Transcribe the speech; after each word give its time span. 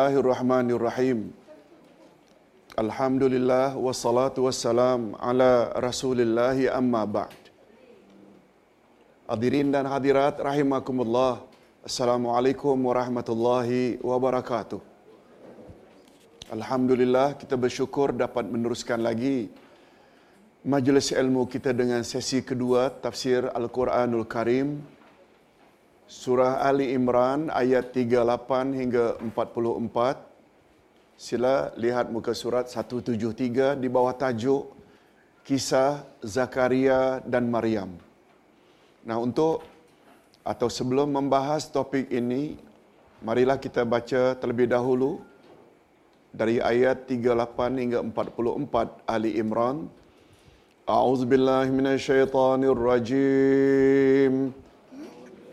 Bismillahirrahmanirrahim. 0.00 1.28
Alhamdulillah 2.72 3.76
wassalatu 3.76 4.48
wassalam 4.48 5.12
ala 5.20 5.76
Rasulillah 5.76 6.56
amma 6.72 7.04
ba'd. 7.04 7.36
Hadirin 9.28 9.68
dan 9.68 9.84
hadirat 9.84 10.40
rahimakumullah. 10.40 11.44
Assalamualaikum 11.84 12.80
warahmatullahi 12.80 14.00
wabarakatuh. 14.00 14.80
Alhamdulillah 16.48 17.36
kita 17.36 17.60
bersyukur 17.60 18.16
dapat 18.16 18.48
meneruskan 18.48 19.04
lagi 19.04 19.52
majlis 20.64 21.12
ilmu 21.12 21.44
kita 21.44 21.76
dengan 21.76 22.00
sesi 22.08 22.40
kedua 22.40 22.88
tafsir 22.88 23.52
Al-Quranul 23.52 24.24
Karim 24.24 24.80
Surah 26.10 26.66
Ali 26.66 26.90
Imran 26.90 27.54
ayat 27.54 27.94
38 27.94 28.74
hingga 28.74 29.14
44. 29.30 30.18
Sila 31.14 31.70
lihat 31.78 32.10
muka 32.10 32.34
surat 32.34 32.66
173 32.66 33.78
di 33.78 33.86
bawah 33.86 34.10
tajuk 34.18 34.74
Kisah 35.46 36.02
Zakaria 36.18 37.22
dan 37.22 37.46
Maryam. 37.46 37.94
Nah, 39.06 39.22
untuk 39.22 39.62
atau 40.42 40.66
sebelum 40.66 41.14
membahas 41.14 41.70
topik 41.70 42.10
ini, 42.10 42.58
marilah 43.22 43.62
kita 43.62 43.86
baca 43.86 44.34
terlebih 44.34 44.66
dahulu 44.66 45.22
dari 46.34 46.58
ayat 46.58 47.06
38 47.06 47.78
hingga 47.78 48.02
44 48.02 49.06
Ali 49.06 49.38
Imran. 49.38 49.86
A'udzubillahi 50.90 51.70
minasyaitonirrajim. 51.70 54.66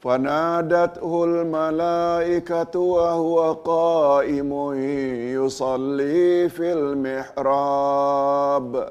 فنادته 0.00 1.24
الملائكة 1.24 2.78
وهو 2.78 3.52
قائم 3.52 4.72
يصلي 5.44 6.48
في 6.48 6.72
المحراب. 6.72 8.88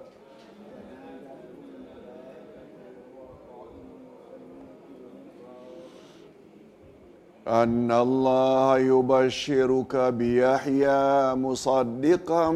أن 7.47 7.91
الله 7.91 8.77
يبشرك 8.77 9.95
بيحيى 9.95 11.35
مصدقا 11.35 12.51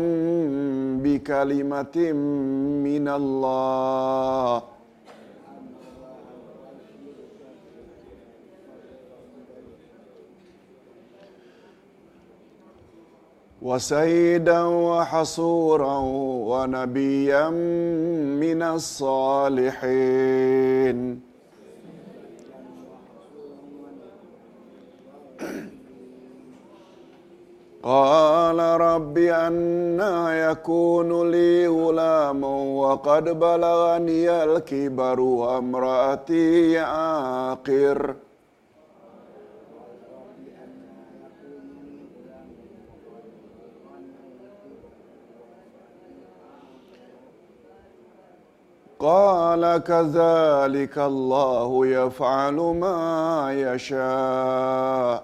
بكلمة 1.04 2.12
من 2.86 3.08
الله. 3.08 4.62
وسيدا 13.62 14.64
وحصورا 14.64 15.98
ونبيا 16.52 17.50
من 18.40 18.62
الصالحين. 18.62 20.10
قال 27.84 28.60
رب 28.60 29.18
أنا 29.18 30.50
يكون 30.52 31.32
لي 31.32 31.68
غلام 31.68 32.44
وقد 32.44 33.24
بلغني 33.40 34.44
الكبر 34.44 35.20
وامرأتي 35.20 36.78
عاقر. 36.80 38.16
قال 49.00 49.78
كذلك 49.78 50.98
الله 50.98 51.88
يفعل 51.88 52.54
ما 52.54 53.48
يشاء. 53.54 55.24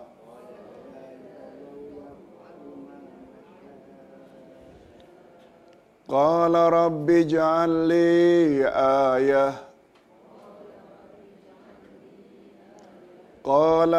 قال 6.08 6.56
رب 6.56 7.09
اجعل 7.09 7.69
لي 7.69 8.68
آية. 9.16 9.53
قال 13.44 13.94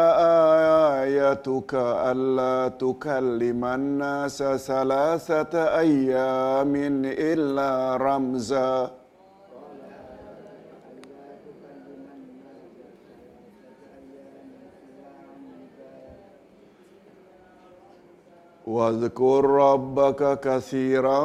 آيتك 0.97 1.73
ألا 1.75 2.67
تكلم 2.67 3.65
الناس 3.65 4.43
ثلاثة 4.43 5.79
أيام 5.79 6.75
إلا 7.05 7.97
رمزاً. 7.97 8.96
واذكر 18.67 19.45
ربك 19.45 20.39
كثيرا 20.39 21.23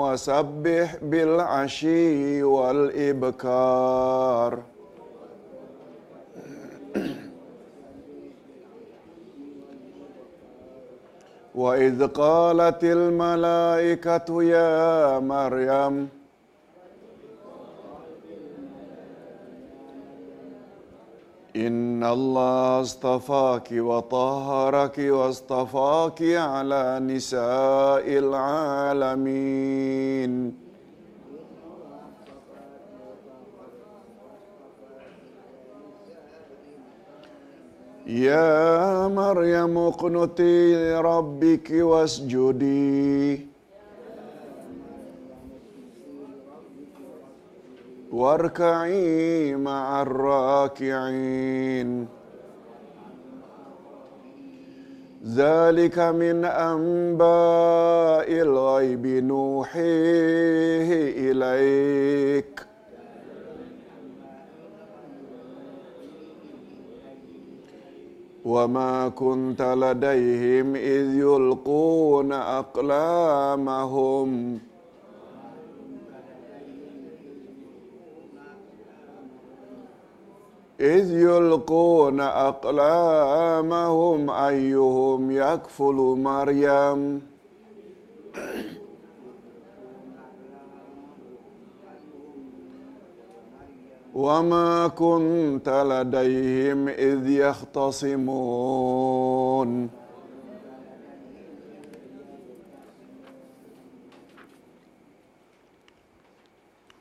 وسبح 0.00 0.96
بالعشي 1.02 2.42
والإبكار. 2.42 3.94
وإذ 11.54 12.06
قالت 12.06 12.84
الملائكة 12.84 14.42
يا 14.42 15.18
مريم 15.18 16.08
إن 21.56 22.04
الله 22.04 22.80
اصطفاك 22.80 23.68
وطهرك 23.72 24.98
واصطفاك 24.98 26.22
على 26.22 27.00
نساء 27.02 28.06
العالمين. 28.18 29.84
يا 38.06 39.08
مريم 39.08 39.78
اقنتي 39.78 40.74
لربك 40.74 41.70
واسجدي. 41.70 43.53
واركعي 48.14 49.54
مع 49.54 50.02
الراكعين. 50.02 51.88
ذلك 55.26 55.98
من 55.98 56.44
أنباء 56.44 58.32
الغيب 58.32 59.06
نوحيه 59.06 60.90
إليك. 61.32 62.66
وما 68.44 69.08
كنت 69.08 69.62
لديهم 69.62 70.76
إذ 70.76 71.14
يلقون 71.14 72.32
أقلامهم. 72.32 73.54
إذ 80.83 81.11
يلقون 81.11 82.19
أقلامهم 82.19 84.29
أيهم 84.29 85.31
يكفل 85.31 85.97
مريم 86.23 87.21
وما 94.15 94.87
كنت 94.87 95.69
لديهم 95.69 96.87
إذ 96.87 97.27
يختصمون 97.27 98.69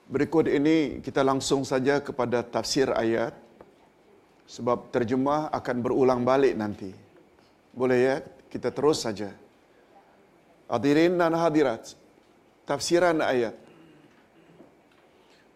Berikut 0.09 0.49
ini 0.49 1.05
kita 1.05 1.21
langsung 1.21 1.69
saja 1.69 2.01
kepada 2.01 2.41
tafsir 2.41 2.89
ayat 2.97 3.42
sebab 4.54 4.94
terjemah 4.94 5.50
akan 5.50 5.78
berulang 5.82 6.22
balik 6.22 6.54
nanti. 6.54 6.94
Boleh 7.74 8.00
ya? 8.06 8.16
Kita 8.54 8.70
terus 8.70 9.02
saja. 9.02 9.34
Hadirin 10.70 11.18
dan 11.18 11.34
hadirat, 11.34 11.98
tafsiran 12.70 13.18
ayat. 13.18 13.58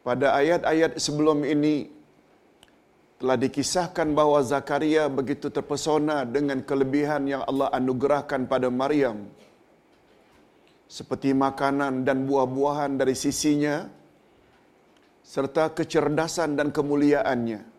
Pada 0.02 0.34
ayat-ayat 0.34 0.98
sebelum 0.98 1.46
ini 1.46 1.94
telah 3.22 3.38
dikisahkan 3.38 4.18
bahawa 4.18 4.42
Zakaria 4.42 5.06
begitu 5.10 5.54
terpesona 5.54 6.26
dengan 6.26 6.62
kelebihan 6.66 7.30
yang 7.30 7.42
Allah 7.46 7.70
anugerahkan 7.78 8.50
pada 8.50 8.74
Maryam. 8.74 9.30
Seperti 10.90 11.38
makanan 11.38 12.08
dan 12.08 12.26
buah-buahan 12.26 12.98
dari 12.98 13.14
sisinya, 13.14 13.86
serta 15.22 15.70
kecerdasan 15.76 16.56
dan 16.56 16.72
kemuliaannya. 16.72 17.77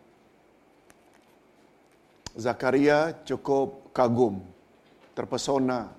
Zakaria 2.35 3.15
cukup 3.25 3.89
kagum, 3.95 4.43
terpesona. 5.17 5.89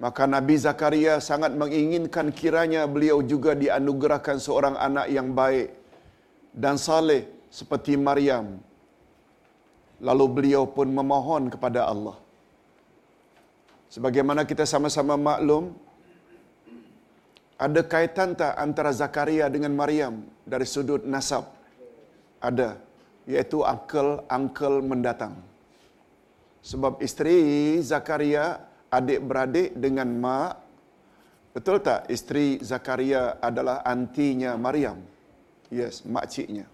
Maka 0.00 0.24
Nabi 0.24 0.56
Zakaria 0.56 1.20
sangat 1.20 1.52
menginginkan 1.52 2.32
kiranya 2.32 2.88
beliau 2.88 3.20
juga 3.20 3.52
dianugerahkan 3.52 4.40
seorang 4.40 4.76
anak 4.80 5.12
yang 5.12 5.36
baik 5.36 5.76
dan 6.56 6.80
saleh 6.80 7.28
seperti 7.52 8.00
Maryam. 8.00 8.46
Lalu 10.00 10.26
beliau 10.36 10.64
pun 10.64 10.88
memohon 10.88 11.52
kepada 11.52 11.84
Allah. 11.84 12.16
Sebagaimana 13.92 14.48
kita 14.48 14.64
sama-sama 14.64 15.20
maklum, 15.20 15.76
ada 17.60 17.80
kaitan 17.84 18.32
tak 18.32 18.56
antara 18.56 18.96
Zakaria 18.96 19.52
dengan 19.52 19.76
Maryam 19.76 20.24
dari 20.48 20.64
sudut 20.64 21.04
nasab? 21.04 21.44
Ada, 22.40 22.80
iaitu 23.30 23.62
angkel-angkel 23.62 24.82
mendatang. 24.82 25.38
Sebab 26.66 26.98
isteri 27.00 27.78
Zakaria 27.80 28.58
adik-beradik 28.90 29.78
dengan 29.78 30.10
mak. 30.18 30.58
Betul 31.54 31.78
tak 31.82 32.10
isteri 32.10 32.58
Zakaria 32.60 33.38
adalah 33.38 33.86
antinya 33.86 34.58
Maryam? 34.58 34.98
Yes, 35.70 36.02
makciknya. 36.02 36.66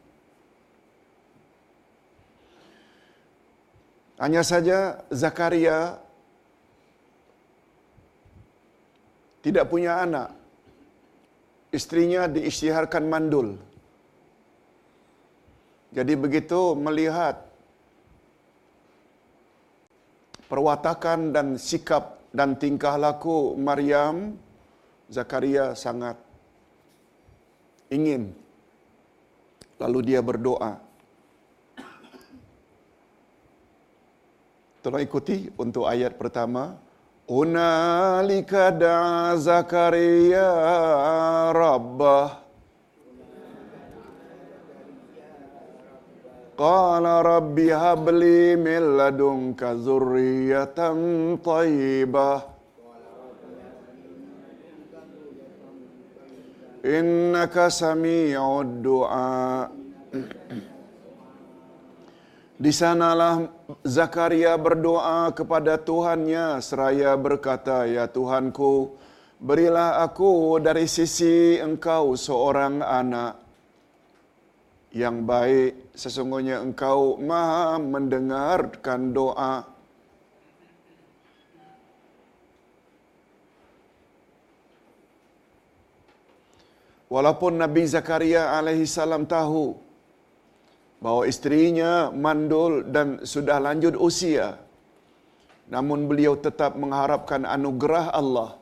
Hanya 4.16 4.40
saja 4.40 5.04
Zakaria 5.12 6.00
tidak 9.44 9.68
punya 9.68 10.00
anak. 10.00 10.32
Istrinya 11.68 12.24
diisytiharkan 12.24 13.04
mandul. 13.04 13.60
Jadi 15.96 16.12
begitu 16.12 16.76
melihat 16.76 17.40
perwatakan 20.44 21.32
dan 21.32 21.56
sikap 21.56 22.20
dan 22.36 22.52
tingkah 22.60 23.00
laku 23.00 23.56
Maryam, 23.56 24.36
Zakaria 25.08 25.72
sangat 25.72 26.20
ingin. 27.88 28.36
Lalu 29.80 30.12
dia 30.12 30.20
berdoa. 30.20 30.76
Tolong 34.84 35.02
ikuti 35.02 35.48
untuk 35.56 35.88
ayat 35.88 36.20
pertama. 36.20 36.76
Unalika 37.26 38.68
da 38.70 39.32
Zakaria 39.34 40.46
Rabbah. 41.56 42.45
Qala 46.56 47.20
rabbi 47.20 47.68
habli 47.68 48.56
min 48.56 48.96
ladunka 48.96 49.76
zurriyatan 49.76 51.36
tayyibah. 51.44 52.40
Innaka 56.80 57.68
sami'ud 57.68 58.80
du'a. 58.80 59.68
Di 62.56 62.72
sanalah 62.72 63.52
Zakaria 63.84 64.56
berdoa 64.56 65.28
kepada 65.36 65.76
Tuhannya 65.76 66.64
seraya 66.64 67.12
berkata, 67.20 67.84
Ya 67.84 68.08
Tuhanku, 68.08 68.96
berilah 69.36 70.00
aku 70.00 70.56
dari 70.56 70.88
sisi 70.88 71.60
engkau 71.60 72.16
seorang 72.16 72.80
anak 72.80 73.45
yang 74.92 75.26
baik. 75.26 75.96
Sesungguhnya 75.96 76.60
engkau 76.60 77.16
maha 77.18 77.80
mendengarkan 77.80 79.10
doa. 79.16 79.76
Walaupun 87.06 87.62
Nabi 87.62 87.86
Zakaria 87.86 88.58
alaihi 88.58 88.82
salam 88.82 89.30
tahu 89.30 89.78
bahawa 90.98 91.22
istrinya 91.30 92.10
mandul 92.10 92.82
dan 92.82 93.22
sudah 93.22 93.62
lanjut 93.62 93.94
usia, 93.94 94.58
namun 95.70 96.10
beliau 96.10 96.34
tetap 96.34 96.74
mengharapkan 96.74 97.46
anugerah 97.46 98.10
Allah. 98.10 98.55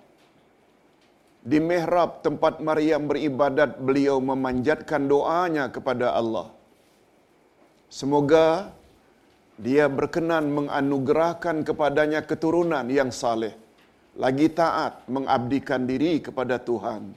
Di 1.44 1.61
mihrab 1.61 2.25
tempat 2.25 2.64
Maryam 2.64 3.05
beribadat, 3.05 3.76
beliau 3.76 4.17
memanjatkan 4.17 5.05
doanya 5.05 5.69
kepada 5.69 6.17
Allah. 6.17 6.49
Semoga 7.93 8.73
dia 9.61 9.87
berkenan 9.87 10.49
menganugerahkan 10.56 11.61
kepadanya 11.69 12.25
keturunan 12.25 12.88
yang 12.88 13.12
saleh, 13.12 13.52
lagi 14.17 14.49
taat 14.49 15.05
mengabdikan 15.05 15.85
diri 15.85 16.25
kepada 16.25 16.56
Tuhan. 16.56 17.12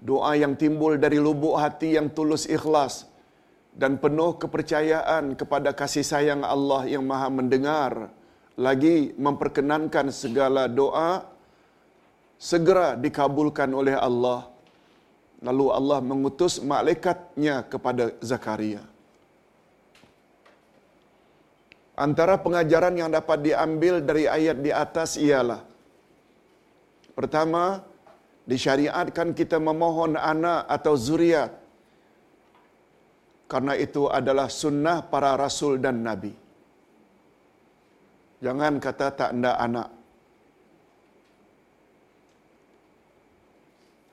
Doa 0.00 0.32
yang 0.38 0.54
timbul 0.56 0.96
dari 0.96 1.18
lubuk 1.18 1.58
hati 1.58 1.98
yang 1.98 2.08
tulus 2.08 2.46
ikhlas 2.48 3.10
dan 3.74 3.98
penuh 3.98 4.38
kepercayaan 4.38 5.34
kepada 5.36 5.74
kasih 5.76 6.06
sayang 6.06 6.46
Allah 6.46 6.86
yang 6.86 7.04
Maha 7.04 7.28
mendengar, 7.28 7.92
lagi 8.54 9.12
memperkenankan 9.18 10.08
segala 10.14 10.64
doa 10.70 11.39
segera 12.40 12.96
dikabulkan 13.04 13.70
oleh 13.80 13.96
Allah. 14.08 14.48
Lalu 15.40 15.66
Allah 15.78 15.98
mengutus 16.04 16.60
malaikatnya 16.60 17.64
kepada 17.72 18.12
Zakaria. 18.20 18.84
Antara 21.96 22.40
pengajaran 22.40 22.96
yang 22.96 23.10
dapat 23.12 23.44
diambil 23.44 24.00
dari 24.00 24.24
ayat 24.24 24.56
di 24.64 24.72
atas 24.72 25.20
ialah 25.20 25.60
Pertama, 27.20 27.84
disyariatkan 28.48 29.36
kita 29.36 29.60
memohon 29.60 30.16
anak 30.16 30.64
atau 30.64 30.96
zuriat 30.96 31.52
karena 33.44 33.76
itu 33.76 34.08
adalah 34.08 34.48
sunnah 34.48 35.04
para 35.04 35.36
rasul 35.36 35.76
dan 35.84 36.00
nabi. 36.00 36.32
Jangan 38.40 38.80
kata 38.80 39.06
tak 39.20 39.30
ada 39.36 39.52
anak. 39.60 39.99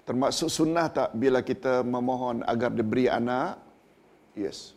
Termasuk 0.07 0.49
sunnah 0.57 0.87
tak 0.97 1.09
bila 1.21 1.39
kita 1.43 1.83
memohon 1.95 2.39
agar 2.51 2.71
diberi 2.71 3.05
anak? 3.19 3.59
Yes. 4.43 4.71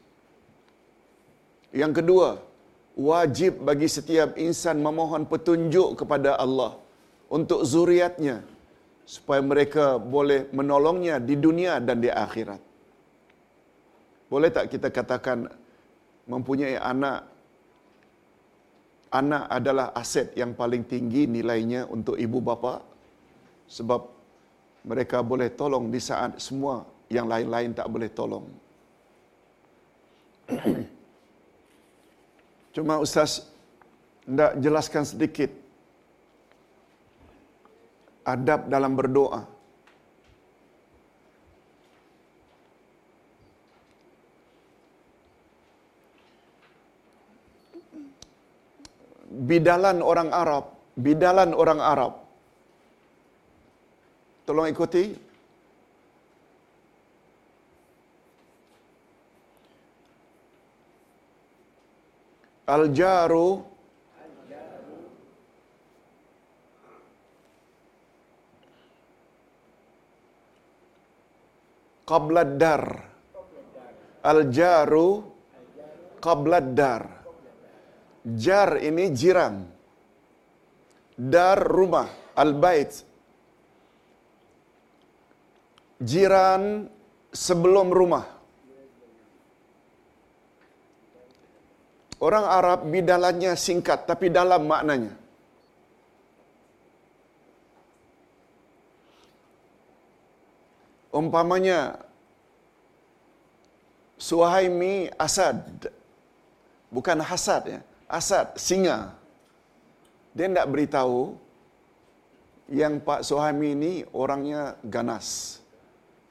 Yang 1.81 1.93
kedua, 2.03 2.29
wajib 2.99 3.63
bagi 3.69 3.87
setiap 3.97 4.35
insan 4.47 4.83
memohon 4.83 5.25
petunjuk 5.33 6.03
kepada 6.03 6.35
Allah 6.45 6.73
untuk 7.31 7.63
zuriatnya 7.63 8.43
supaya 9.07 9.39
mereka 9.53 10.03
boleh 10.15 10.51
menolongnya 10.59 11.23
di 11.23 11.39
dunia 11.39 11.79
dan 11.79 12.03
di 12.03 12.11
akhirat. 12.11 12.59
Boleh 14.31 14.51
tak 14.51 14.67
kita 14.75 14.91
katakan 14.99 15.47
mempunyai 16.27 16.75
anak 16.75 17.31
anak 19.11 19.45
adalah 19.59 19.87
aset 20.03 20.35
yang 20.39 20.55
paling 20.59 20.83
tinggi 20.87 21.27
nilainya 21.27 21.87
untuk 21.91 22.15
ibu 22.15 22.39
bapa 22.39 22.75
sebab 23.67 24.20
mereka 24.85 25.21
boleh 25.21 25.53
tolong 25.53 25.93
di 25.93 26.01
saat 26.01 26.41
semua 26.41 26.85
yang 27.13 27.27
lain-lain 27.29 27.75
tak 27.77 27.89
boleh 27.91 28.09
tolong. 28.09 28.47
Cuma 32.75 33.03
Ustaz 33.03 33.51
nak 34.31 34.55
jelaskan 34.63 35.03
sedikit 35.03 35.51
adab 38.25 38.71
dalam 38.71 38.95
berdoa. 38.95 39.43
Bidalan 49.51 49.99
orang 50.05 50.31
Arab, 50.35 50.65
bidalan 50.95 51.51
orang 51.55 51.81
Arab, 51.81 52.13
Tolong 54.51 54.67
ikuti. 54.67 55.07
Al-jaru 62.67 63.63
qabla 72.03 72.43
dar. 72.43 72.85
Al-jaru 74.27 75.31
qabla 76.19 76.59
dar. 76.59 77.07
Jar 78.27 78.83
ini 78.83 79.15
jiran. 79.15 79.63
Dar 81.15 81.63
rumah, 81.63 82.35
al-bait. 82.35 83.10
Jiran 86.01 86.89
sebelum 87.29 87.93
rumah. 87.93 88.27
Orang 92.21 92.45
Arab 92.45 92.85
bidalannya 92.89 93.57
singkat 93.57 94.05
tapi 94.05 94.29
dalam 94.29 94.69
maknanya. 94.69 95.17
Umpamanya 101.11 102.01
Suhaimi 104.21 105.09
Asad 105.17 105.89
bukan 106.93 107.19
hasad 107.25 107.63
ya. 107.67 107.81
Asad 108.05 108.53
singa. 108.61 109.17
Dia 110.37 110.47
tidak 110.47 110.69
beritahu 110.69 111.35
yang 112.71 113.01
Pak 113.01 113.25
Suhaimi 113.27 113.75
ini 113.75 113.93
orangnya 114.13 114.77
ganas. 114.85 115.60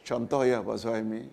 Contoh 0.09 0.41
ya 0.51 0.59
Pak 0.65 0.77
Suhaimi. 0.81 1.23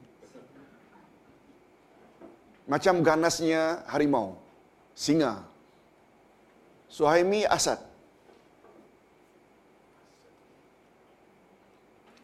Macam 2.72 3.00
ganasnya 3.06 3.62
harimau, 3.92 4.36
singa. 4.92 5.34
Suhaimi 6.96 7.40
Asad. 7.56 7.80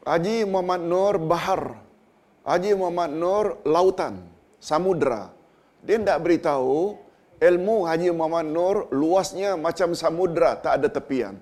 Haji 0.04 0.36
Muhammad 0.52 0.82
Nur 0.92 1.14
Bahar. 1.30 1.62
Haji 2.44 2.70
Muhammad 2.80 3.10
Nur 3.22 3.46
Lautan, 3.74 4.14
Samudra. 4.68 5.22
Dia 5.86 5.96
tidak 6.02 6.20
beritahu 6.26 6.98
ilmu 7.48 7.76
Haji 7.88 8.10
Muhammad 8.18 8.46
Nur 8.56 8.76
luasnya 9.00 9.54
macam 9.66 9.96
samudra, 10.02 10.50
tak 10.64 10.72
ada 10.78 10.88
tepian. 10.96 11.38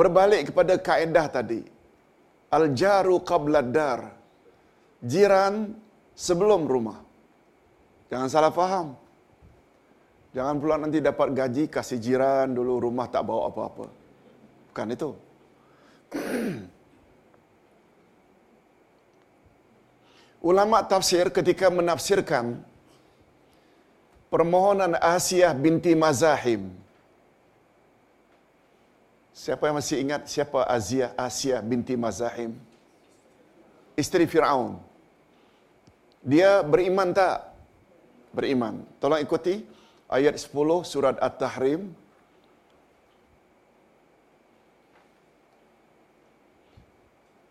Berbalik 0.00 0.50
kepada 0.50 0.74
kaedah 0.88 1.28
tadi. 1.36 1.81
Al-jaru 2.52 3.16
qabla 3.30 3.60
dar. 3.64 4.00
Jiran 5.12 5.54
sebelum 6.12 6.68
rumah. 6.68 7.00
Jangan 8.12 8.28
salah 8.28 8.52
faham. 8.52 8.92
Jangan 10.36 10.56
pula 10.60 10.76
nanti 10.80 11.00
dapat 11.00 11.28
gaji 11.36 11.64
kasih 11.68 12.00
jiran 12.00 12.48
dulu 12.56 12.88
rumah 12.88 13.08
tak 13.08 13.24
bawa 13.28 13.52
apa-apa. 13.52 13.86
Bukan 14.72 14.88
itu. 14.96 15.10
Ulama 20.50 20.78
tafsir 20.92 21.28
ketika 21.30 21.70
menafsirkan 21.70 22.64
permohonan 24.32 24.96
Asiyah 24.96 25.52
binti 25.52 25.92
Mazahim. 25.92 26.81
Siapa 29.32 29.64
yang 29.64 29.80
masih 29.80 29.96
ingat 30.04 30.28
siapa 30.28 30.68
Aziyah 30.68 31.16
Asiyah 31.16 31.64
binti 31.64 31.96
Mazahim? 31.96 32.52
Isteri 33.96 34.28
Firaun. 34.28 34.76
Dia 36.20 36.60
beriman 36.60 37.16
tak? 37.16 37.48
Beriman. 38.36 38.84
Tolong 39.00 39.20
ikuti 39.24 39.64
ayat 40.12 40.36
10 40.36 40.84
surat 40.84 41.16
At-Tahrim. 41.16 41.96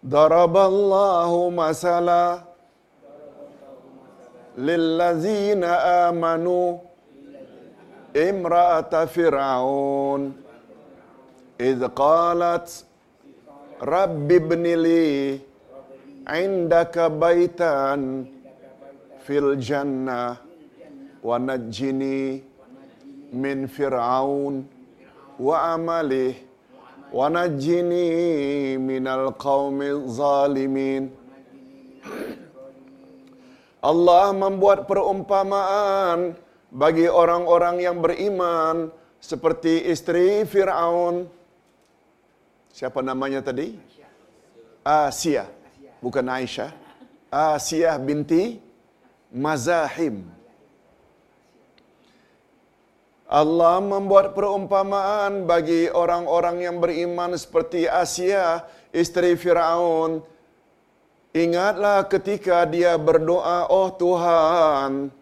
Daraballahu 0.01 1.53
masala 1.53 2.41
lillazina 4.57 6.09
amanu 6.09 6.81
imra'ata 8.13 9.05
fir'aun 9.05 10.33
idh 10.33 10.40
ibni 14.41 14.73
li 14.85 15.05
indaka 16.41 17.05
baitan 17.09 18.25
fil 19.25 19.55
jannah 19.61 20.41
wa 21.21 21.37
najjini 21.37 22.41
min 23.29 23.69
fir'aun 23.69 24.65
wa 25.37 25.55
amalih 25.77 26.33
wa 27.13 27.29
najjini 27.29 28.07
minal 28.81 29.29
qaumi 29.37 29.89
zalimin 30.09 31.03
Allah 33.81 34.29
membuat 34.29 34.85
perumpamaan 34.85 36.37
bagi 36.69 37.09
orang-orang 37.09 37.81
yang 37.81 37.97
beriman 37.97 38.93
seperti 39.17 39.89
isteri 39.89 40.45
Firaun. 40.45 41.40
Siapa 42.71 43.03
namanya 43.03 43.43
tadi? 43.43 43.75
Asia. 44.81 45.45
Bukan 46.01 46.25
Aisyah. 46.25 46.71
Asia 47.29 47.93
binti 48.01 48.57
Mazahim. 49.31 50.27
Allah 53.31 53.79
membuat 53.79 54.35
perumpamaan 54.35 55.47
bagi 55.47 55.87
orang-orang 55.87 56.67
yang 56.67 56.83
beriman 56.83 57.31
seperti 57.39 57.87
Asia, 57.87 58.67
isteri 58.91 59.39
Firaun. 59.39 60.19
Ingatlah 61.31 62.11
ketika 62.11 62.67
dia 62.67 62.99
berdoa, 62.99 63.71
"Oh 63.71 63.87
Tuhan, 63.95 65.15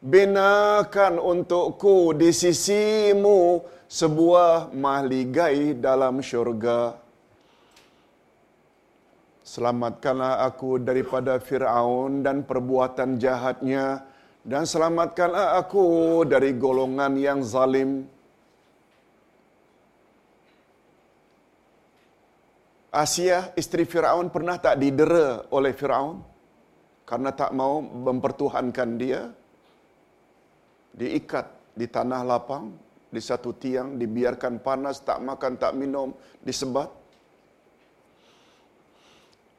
binakan 0.00 1.20
untukku 1.20 2.16
di 2.16 2.32
sisimu 2.32 3.60
sebuah 3.92 4.72
mahligai 4.72 5.76
dalam 5.76 6.24
syurga. 6.24 6.96
Selamatkanlah 9.44 10.48
aku 10.48 10.80
daripada 10.80 11.36
Fir'aun 11.36 12.24
dan 12.24 12.40
perbuatan 12.48 13.20
jahatnya 13.20 14.00
dan 14.48 14.64
selamatkanlah 14.64 15.60
aku 15.60 15.84
dari 16.24 16.56
golongan 16.56 17.20
yang 17.20 17.44
zalim. 17.44 18.08
Asia, 22.92 23.52
isteri 23.56 23.84
Firaun 23.88 24.28
pernah 24.28 24.56
tak 24.60 24.76
didera 24.76 25.48
oleh 25.48 25.72
Firaun 25.72 26.20
karena 27.08 27.32
tak 27.32 27.52
mau 27.56 27.80
mempertuhankan 27.80 28.88
dia? 29.00 29.32
Diikat 30.92 31.46
di 31.72 31.88
tanah 31.88 32.20
lapang, 32.20 32.68
di 33.12 33.20
satu 33.20 33.52
tiang, 33.52 34.00
dibiarkan 34.00 34.64
panas, 34.64 35.04
tak 35.04 35.20
makan, 35.20 35.60
tak 35.60 35.76
minum, 35.76 36.16
disebat. 36.40 36.88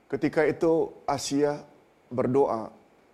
Ketika 0.10 0.42
itu 0.50 0.90
Asia 1.06 1.62
berdoa, 2.10 2.74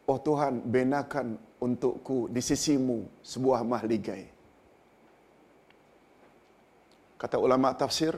Oh 0.09 0.17
Tuhan, 0.17 0.65
benakan 0.65 1.37
untukku 1.61 2.33
di 2.33 2.41
sisimu 2.41 3.05
sebuah 3.21 3.61
mahligai. 3.61 4.25
Kata 7.19 7.37
ulama 7.37 7.75
tafsir, 7.77 8.15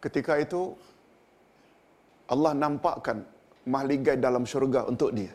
ketika 0.00 0.38
itu 0.40 0.72
Allah 2.30 2.56
nampakkan 2.56 3.20
mahligai 3.68 4.16
dalam 4.16 4.46
syurga 4.48 4.86
untuk 4.86 5.12
dia. 5.12 5.34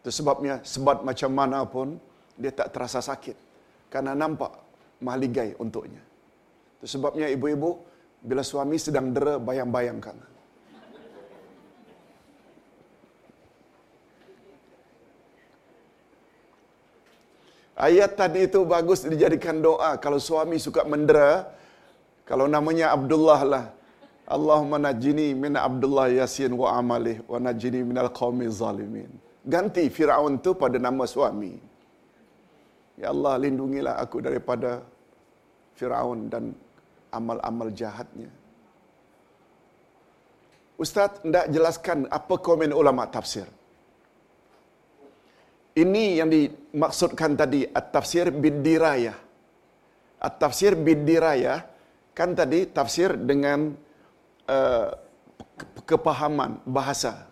Itu 0.00 0.08
sebabnya 0.14 0.62
sebat 0.62 1.02
macam 1.04 1.30
mana 1.34 1.66
pun 1.66 1.98
dia 2.38 2.54
tak 2.54 2.72
terasa 2.72 3.04
sakit 3.04 3.36
karena 3.92 4.12
nampak 4.22 4.52
mahligai 5.06 5.52
untuknya. 5.62 6.00
Itu 6.80 6.86
sebabnya 6.94 7.28
ibu-ibu 7.36 7.70
bila 8.28 8.42
suami 8.50 8.76
sedang 8.80 9.12
dera 9.16 9.34
bayang-bayangkan. 9.48 10.16
Ayat 17.82 18.14
tadi 18.20 18.46
itu 18.46 18.60
bagus 18.72 19.02
dijadikan 19.12 19.58
doa 19.66 19.98
kalau 20.04 20.18
suami 20.28 20.56
suka 20.64 20.82
mendera 20.86 21.50
kalau 22.30 22.46
namanya 22.46 22.94
Abdullah 22.96 23.40
lah. 23.52 23.64
Allahumma 24.34 24.78
najini 24.78 25.34
min 25.34 25.58
Abdullah 25.58 26.06
Yasin 26.18 26.54
wa 26.54 26.68
amalih 26.78 27.16
wa 27.26 27.38
najini 27.42 27.82
minal 27.82 28.08
qaumi 28.18 28.46
zalimin. 28.60 29.10
Ganti 29.42 29.84
Firaun 29.90 30.38
tu 30.38 30.54
pada 30.54 30.78
nama 30.78 31.04
suami. 31.10 31.71
Ya 33.02 33.10
Allah, 33.10 33.34
lindungilah 33.42 33.98
aku 33.98 34.22
daripada 34.22 34.78
Firaun 35.74 36.30
dan 36.30 36.54
amal-amal 37.10 37.74
jahatnya. 37.74 38.30
Ustaz 40.78 41.18
hendak 41.26 41.50
jelaskan 41.50 42.06
apa 42.06 42.34
komen 42.38 42.70
ulama 42.70 43.10
tafsir. 43.10 43.50
Ini 45.82 46.04
yang 46.22 46.30
dimaksudkan 46.30 47.34
tadi 47.34 47.66
at-tafsir 47.66 48.30
bidirayah. 48.30 49.18
At-tafsir 50.22 50.78
bidirayah 50.78 51.58
kan 52.14 52.38
tadi 52.38 52.70
tafsir 52.70 53.18
dengan 53.18 53.74
uh, 54.46 54.88
kepahaman 55.90 56.62
bahasa. 56.62 57.26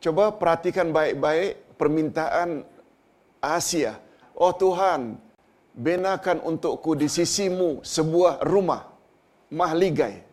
Coba 0.00 0.32
perhatikan 0.36 0.88
baik-baik 0.88 1.63
permintaan 1.84 2.64
Asia. 3.44 3.92
Oh 4.40 4.56
Tuhan, 4.56 5.20
benakan 5.76 6.40
untukku 6.48 6.96
di 6.96 7.12
sisimu 7.12 7.84
sebuah 7.84 8.40
rumah 8.52 8.88
mahligai. 9.52 10.24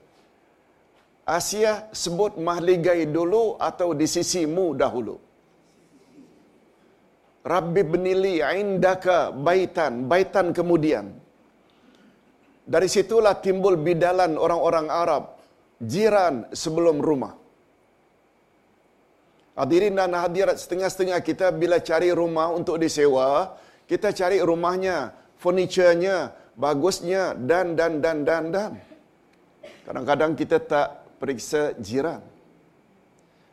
Asia 1.28 1.92
sebut 1.92 2.40
mahligai 2.48 3.04
dulu 3.18 3.60
atau 3.70 3.92
di 4.00 4.08
sisimu 4.16 4.72
dahulu. 4.80 5.20
Rabbi 7.54 7.82
benili 7.94 8.36
indaka 8.40 9.20
baitan, 9.48 10.08
baitan 10.12 10.48
kemudian. 10.56 11.06
Dari 12.74 12.88
situlah 12.96 13.36
timbul 13.46 13.76
bidalan 13.86 14.38
orang-orang 14.46 14.88
Arab, 15.04 15.24
jiran 15.82 16.48
sebelum 16.54 17.02
rumah. 17.02 17.41
Hadirin 19.52 20.00
dan 20.00 20.16
hadirat 20.16 20.56
setengah-setengah 20.56 21.20
kita 21.20 21.52
bila 21.52 21.84
cari 21.84 22.16
rumah 22.16 22.56
untuk 22.56 22.80
disewa, 22.80 23.60
kita 23.84 24.16
cari 24.16 24.40
rumahnya, 24.40 25.12
furniturnya, 25.36 26.32
bagusnya 26.56 27.36
dan 27.36 27.76
dan 27.76 28.00
dan 28.00 28.18
dan 28.24 28.44
dan. 28.48 28.72
Kadang-kadang 29.84 30.40
kita 30.40 30.58
tak 30.64 30.88
periksa 31.20 31.76
jiran. 31.84 32.24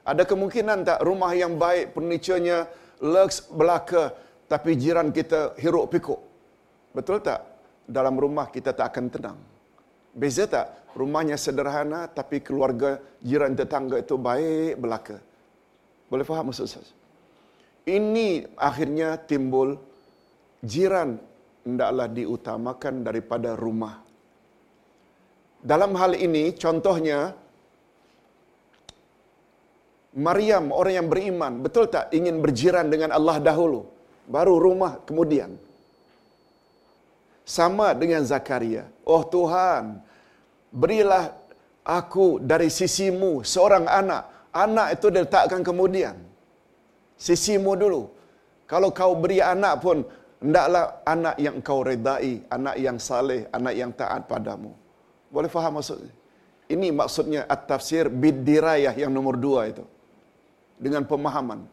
Ada 0.07 0.23
kemungkinan 0.23 0.87
tak 0.87 1.03
rumah 1.03 1.35
yang 1.35 1.59
baik, 1.59 1.93
furniturnya 1.93 2.71
lux 3.03 3.51
belaka, 3.51 4.15
tapi 4.47 4.79
jiran 4.79 5.11
kita 5.11 5.59
hiruk 5.59 5.91
pikuk. 5.93 6.21
Betul 6.95 7.21
tak? 7.21 7.43
Dalam 7.85 8.15
rumah 8.17 8.49
kita 8.49 8.71
tak 8.71 8.95
akan 8.95 9.07
tenang. 9.11 9.39
Beza 10.15 10.47
tak? 10.47 10.95
Rumahnya 10.95 11.37
sederhana 11.37 12.09
tapi 12.09 12.41
keluarga 12.41 13.03
jiran 13.21 13.53
tetangga 13.59 14.01
itu 14.01 14.17
baik 14.17 14.81
belaka. 14.81 15.28
Boleh 16.09 16.25
faham 16.25 16.49
maksud 16.49 16.67
saya? 16.69 16.89
Ini 17.89 18.45
akhirnya 18.57 19.17
timbul 19.31 19.81
jiran 20.65 21.17
hendaklah 21.65 22.09
diutamakan 22.09 22.95
daripada 23.05 23.53
rumah. 23.57 24.01
Dalam 25.61 25.93
hal 26.01 26.13
ini 26.17 26.55
contohnya 26.57 27.33
Maryam 30.17 30.73
orang 30.73 30.95
yang 31.05 31.09
beriman 31.13 31.53
betul 31.65 31.85
tak 31.93 32.13
ingin 32.17 32.41
berjiran 32.45 32.89
dengan 32.93 33.13
Allah 33.13 33.37
dahulu? 33.41 33.85
Baru 34.29 34.61
rumah 34.61 35.01
kemudian. 35.09 35.57
Sama 37.49 37.97
dengan 37.97 38.25
Zakaria. 38.29 38.85
Oh 39.09 39.25
Tuhan 39.25 40.05
berilah 40.69 41.33
aku 41.81 42.37
dari 42.37 42.69
sisimu 42.69 43.41
seorang 43.41 43.89
anak 43.89 44.38
anak 44.53 44.99
itu 44.99 45.07
diletakkan 45.13 45.61
kemudian 45.65 46.17
sisimu 47.19 47.75
dulu 47.75 48.03
kalau 48.69 48.93
kau 48.93 49.17
beri 49.17 49.39
anak 49.41 49.81
pun 49.85 50.05
hendaklah 50.39 51.03
anak 51.03 51.37
yang 51.41 51.57
kau 51.61 51.81
redai 51.83 52.45
anak 52.49 52.77
yang 52.79 52.97
saleh 52.97 53.49
anak 53.51 53.75
yang 53.75 53.91
taat 53.93 54.25
padamu 54.31 54.73
boleh 55.29 55.51
faham 55.51 55.81
maksudnya 55.81 56.15
ini 56.69 56.93
maksudnya 56.93 57.49
at-tafsir 57.49 58.13
bidirayah 58.13 58.93
yang 58.93 59.09
nomor 59.09 59.41
dua 59.41 59.73
itu 59.73 59.85
dengan 60.77 61.03
pemahaman. 61.09 61.65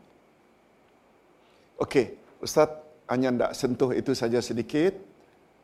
Okey, 1.75 2.15
Ustaz 2.39 2.71
hanya 3.11 3.29
tidak 3.35 3.51
sentuh 3.59 3.91
itu 3.91 4.15
saja 4.15 4.39
sedikit. 4.39 4.95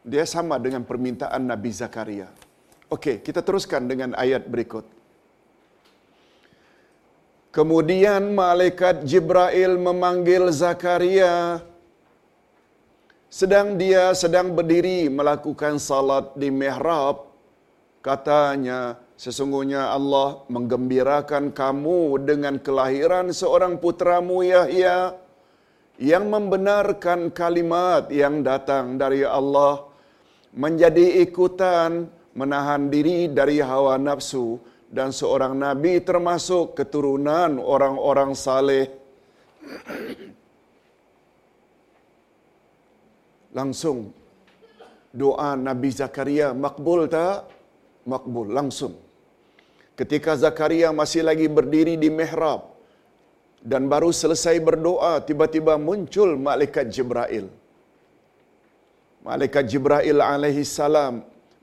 Dia 0.03 0.27
sama 0.27 0.59
dengan 0.59 0.83
permintaan 0.83 1.47
Nabi 1.47 1.71
Zakaria. 1.71 2.27
Okey, 2.91 3.23
kita 3.23 3.39
teruskan 3.39 3.87
dengan 3.87 4.11
ayat 4.19 4.43
berikut. 4.51 4.83
Kemudian 7.51 8.31
malaikat 8.31 9.03
Jibril 9.03 9.75
memanggil 9.75 10.49
Zakaria. 10.55 11.59
Sedang 13.31 13.79
dia 13.79 14.11
sedang 14.15 14.51
berdiri 14.51 15.07
melakukan 15.07 15.79
salat 15.79 16.35
di 16.35 16.51
mihrab 16.51 17.31
katanya 18.03 18.99
Sesungguhnya 19.21 19.93
Allah 19.93 20.41
menggembirakan 20.49 21.53
kamu 21.53 22.25
dengan 22.25 22.57
kelahiran 22.57 23.29
seorang 23.29 23.77
putramu 23.77 24.41
Yahya 24.41 25.13
yang 26.01 26.25
membenarkan 26.25 27.29
kalimat 27.29 28.09
yang 28.09 28.41
datang 28.41 28.97
dari 28.97 29.21
Allah 29.21 29.85
menjadi 30.57 31.21
ikutan 31.21 32.09
menahan 32.33 32.89
diri 32.89 33.29
dari 33.29 33.61
hawa 33.61 34.01
nafsu 34.01 34.57
dan 34.97 35.09
seorang 35.19 35.53
nabi 35.65 35.93
termasuk 36.09 36.65
keturunan 36.79 37.51
orang-orang 37.73 38.31
saleh. 38.45 38.85
Langsung 43.57 43.97
doa 45.21 45.49
Nabi 45.67 45.89
Zakaria 45.99 46.47
makbul 46.65 47.01
tak? 47.15 47.47
Makbul 48.11 48.47
langsung 48.57 48.93
ketika 49.99 50.33
Zakaria 50.43 50.89
masih 50.99 51.21
lagi 51.29 51.47
berdiri 51.57 51.95
di 52.03 52.09
mihrab 52.19 52.61
dan 53.71 53.85
baru 53.93 54.09
selesai 54.21 54.55
berdoa 54.67 55.13
tiba-tiba 55.27 55.73
muncul 55.87 56.29
malaikat 56.47 56.85
Jibril. 56.95 57.45
Malaikat 59.27 59.65
Jibril 59.71 60.19
alaihi 60.33 60.65
salam 60.65 61.21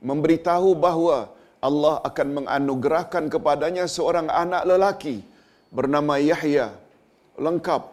memberitahu 0.09 0.69
bahawa 0.85 1.17
Allah 1.67 1.95
akan 2.07 2.27
menganugerahkan 2.37 3.23
kepadanya 3.33 3.85
seorang 3.95 4.27
anak 4.31 4.63
lelaki 4.71 5.17
bernama 5.77 6.15
Yahya. 6.15 6.67
Lengkap. 7.45 7.83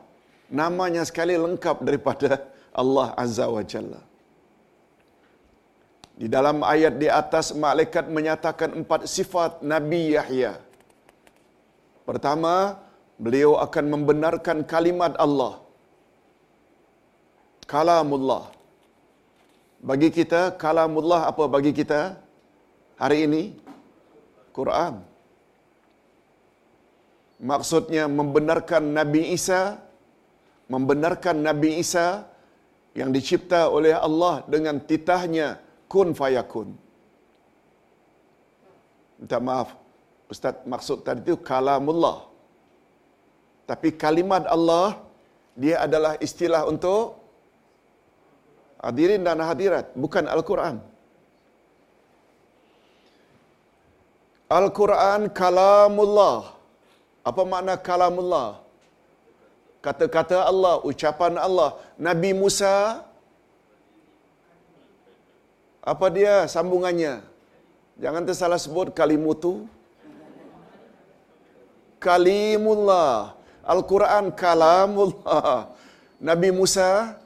Namanya 0.60 1.02
sekali 1.08 1.34
lengkap 1.34 1.82
daripada 1.82 2.30
Allah 2.80 3.08
Azza 3.18 3.46
wa 3.50 3.62
Jalla. 3.66 4.00
Di 6.16 6.26
dalam 6.32 6.62
ayat 6.64 6.94
di 7.02 7.08
atas 7.10 7.52
malaikat 7.64 8.06
menyatakan 8.16 8.70
empat 8.80 9.10
sifat 9.16 9.60
Nabi 9.72 10.16
Yahya. 10.16 10.52
Pertama, 12.08 12.78
beliau 13.18 13.58
akan 13.66 13.84
membenarkan 13.94 14.58
kalimat 14.62 15.12
Allah. 15.18 15.54
Kalamullah. 17.66 18.44
Bagi 19.82 20.08
kita, 20.14 20.54
kalamullah 20.54 21.28
apa 21.30 21.44
bagi 21.50 21.74
kita 21.74 22.00
hari 23.00 23.28
ini? 23.28 23.42
Quran. 24.56 25.04
Maksudnya 27.36 28.08
membenarkan 28.08 28.96
Nabi 28.96 29.36
Isa, 29.36 29.76
membenarkan 30.72 31.44
Nabi 31.44 31.76
Isa 31.84 32.24
yang 32.96 33.12
dicipta 33.12 33.68
oleh 33.68 33.92
Allah 33.92 34.40
dengan 34.48 34.80
titahnya 34.80 35.60
kun 35.92 36.16
fayakun. 36.16 36.72
Minta 39.20 39.36
maaf, 39.48 39.76
Ustaz 40.32 40.64
maksud 40.64 41.04
tadi 41.04 41.20
itu 41.28 41.36
kalamullah. 41.36 42.24
Tapi 43.68 43.92
kalimat 43.92 44.48
Allah, 44.48 45.04
dia 45.52 45.84
adalah 45.84 46.16
istilah 46.26 46.64
untuk 46.72 47.20
hadirin 48.80 49.20
dan 49.28 49.40
hadirat, 49.44 49.92
bukan 49.92 50.24
Al-Quran. 50.24 50.95
Al-Quran 54.46 55.26
kalamullah. 55.34 56.54
Apa 57.26 57.42
makna 57.42 57.74
kalamullah? 57.74 58.62
Kata-kata 59.82 60.46
Allah, 60.46 60.78
ucapan 60.86 61.34
Allah. 61.38 61.74
Nabi 61.98 62.30
Musa 62.30 63.02
apa 65.82 66.06
dia 66.10 66.46
sambungannya? 66.50 67.22
Jangan 68.02 68.22
tersalah 68.26 68.58
sebut 68.58 68.90
kalimutu. 68.90 69.66
Kalimullah. 72.02 73.34
Al-Quran 73.66 74.30
kalamullah. 74.30 75.74
Nabi 76.22 76.50
Musa 76.54 77.18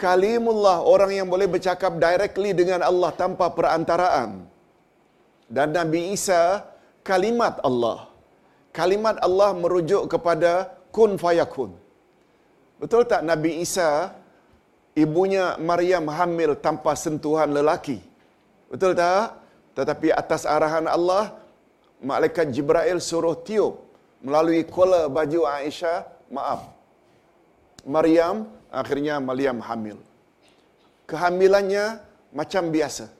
kalimullah 0.00 0.80
orang 0.80 1.12
yang 1.12 1.28
boleh 1.28 1.44
bercakap 1.44 1.96
directly 2.00 2.56
dengan 2.56 2.80
Allah 2.84 3.12
tanpa 3.12 3.52
perantaraan. 3.52 4.48
Dan 5.56 5.72
Nabi 5.72 6.12
Isa 6.16 6.40
kalimat 7.00 7.56
Allah. 7.68 7.98
Kalimat 8.78 9.16
Allah 9.26 9.50
merujuk 9.62 10.04
kepada 10.12 10.52
kun 10.94 11.16
fayakun. 11.22 11.72
Betul 12.78 13.02
tak 13.10 13.26
Nabi 13.26 13.64
Isa 13.64 14.14
ibunya 15.04 15.58
Maryam 15.70 16.06
hamil 16.18 16.52
tanpa 16.66 16.92
sentuhan 16.94 17.50
lelaki? 17.56 17.98
Betul 18.70 18.92
tak? 18.94 19.40
Tetapi 19.74 20.08
atas 20.20 20.42
arahan 20.54 20.86
Allah, 20.96 21.24
malaikat 22.10 22.52
Jibril 22.54 23.00
suruh 23.02 23.34
tiup 23.46 23.74
melalui 24.26 24.62
kola 24.76 25.06
baju 25.16 25.40
Aisyah, 25.48 25.98
maaf. 26.34 26.62
Maryam 27.86 28.46
akhirnya 28.80 29.16
Maryam 29.28 29.58
hamil. 29.68 29.98
Kehamilannya 31.08 32.04
macam 32.36 32.68
biasa. 32.68 33.17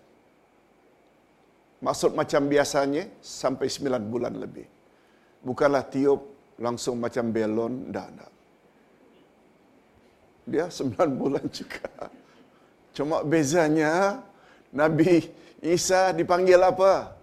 Maksud 1.79 2.11
macam 2.19 2.51
biasanya 2.51 3.07
sampai 3.23 3.67
9 3.71 4.13
bulan 4.13 4.35
lebih. 4.35 4.67
Bukanlah 5.47 5.87
tiup 5.87 6.21
langsung 6.59 6.99
macam 6.99 7.31
belon, 7.31 7.95
dah, 7.95 8.09
dah. 8.19 8.31
Dia 10.43 10.67
9 10.79 11.21
bulan 11.21 11.45
juga. 11.49 12.11
Cuma 12.97 13.23
bezanya 13.23 14.25
Nabi 14.75 15.31
Isa 15.63 16.11
dipanggil 16.11 16.59
apa? 16.59 17.15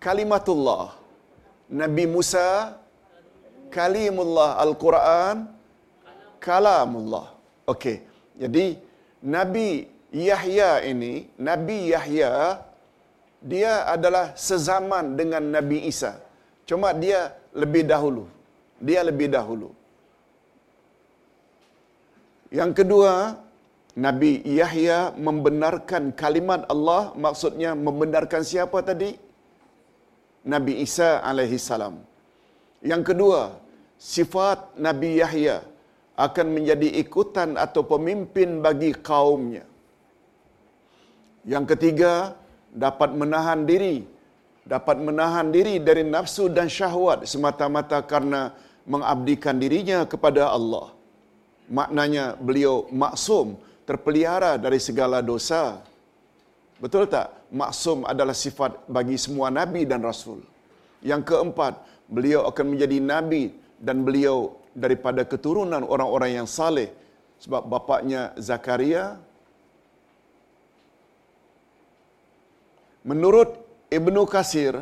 Kalimatullah. 0.00 0.96
Nabi 1.68 2.04
Musa 2.08 2.80
Kalimullah 3.68 4.56
Al-Quran 4.64 5.36
Kalamullah. 6.40 7.36
Okey. 7.68 8.00
Jadi 8.40 8.80
Nabi 9.20 9.84
Yahya 10.12 10.80
ini, 10.88 11.28
Nabi 11.36 11.92
Yahya 11.92 12.64
dia 13.44 13.86
adalah 13.94 14.34
sezaman 14.34 15.14
dengan 15.20 15.44
Nabi 15.56 15.84
Isa. 15.90 16.18
Cuma 16.68 16.90
dia 16.96 17.36
lebih 17.52 17.84
dahulu. 17.86 18.24
Dia 18.80 19.00
lebih 19.04 19.28
dahulu. 19.36 19.70
Yang 22.48 22.72
kedua, 22.80 23.12
Nabi 23.98 24.40
Yahya 24.58 25.12
membenarkan 25.26 26.14
kalimat 26.16 26.64
Allah, 26.72 27.12
maksudnya 27.24 27.76
membenarkan 27.76 28.42
siapa 28.46 28.78
tadi? 28.80 29.10
Nabi 30.48 30.80
Isa 30.86 31.20
alaihi 31.30 31.58
salam. 31.60 32.00
Yang 32.80 33.02
kedua, 33.12 33.40
sifat 33.98 34.78
Nabi 34.86 35.18
Yahya 35.20 35.56
akan 36.16 36.46
menjadi 36.56 36.88
ikutan 37.02 37.58
atau 37.58 37.82
pemimpin 37.84 38.62
bagi 38.64 38.90
kaumnya. 38.94 39.66
Yang 41.48 41.64
ketiga, 41.72 42.36
dapat 42.84 43.10
menahan 43.20 43.64
diri, 43.64 44.04
dapat 44.68 45.00
menahan 45.00 45.48
diri 45.48 45.80
dari 45.80 46.04
nafsu 46.04 46.44
dan 46.52 46.68
syahwat 46.68 47.24
semata-mata 47.24 47.98
karena 48.04 48.52
mengabdikan 48.84 49.56
dirinya 49.56 50.04
kepada 50.04 50.52
Allah. 50.52 50.92
Maknanya 51.72 52.36
beliau 52.36 52.84
maksum, 53.02 53.56
terpelihara 53.88 54.60
dari 54.60 54.76
segala 54.76 55.24
dosa. 55.24 55.80
Betul 56.84 57.08
tak? 57.08 57.32
Maksum 57.48 58.04
adalah 58.04 58.36
sifat 58.36 58.84
bagi 58.84 59.16
semua 59.16 59.48
nabi 59.48 59.88
dan 59.88 60.04
rasul. 60.04 60.44
Yang 61.00 61.32
keempat, 61.32 61.80
beliau 62.12 62.44
akan 62.44 62.76
menjadi 62.76 62.98
nabi 63.00 63.56
dan 63.80 64.04
beliau 64.04 64.60
daripada 64.76 65.24
keturunan 65.24 65.80
orang-orang 65.80 66.44
yang 66.44 66.48
saleh 66.48 66.92
sebab 67.40 67.64
bapaknya 67.72 68.36
Zakaria 68.36 69.16
Menurut 73.08 73.50
Ibnu 73.88 74.22
Kasir, 74.28 74.74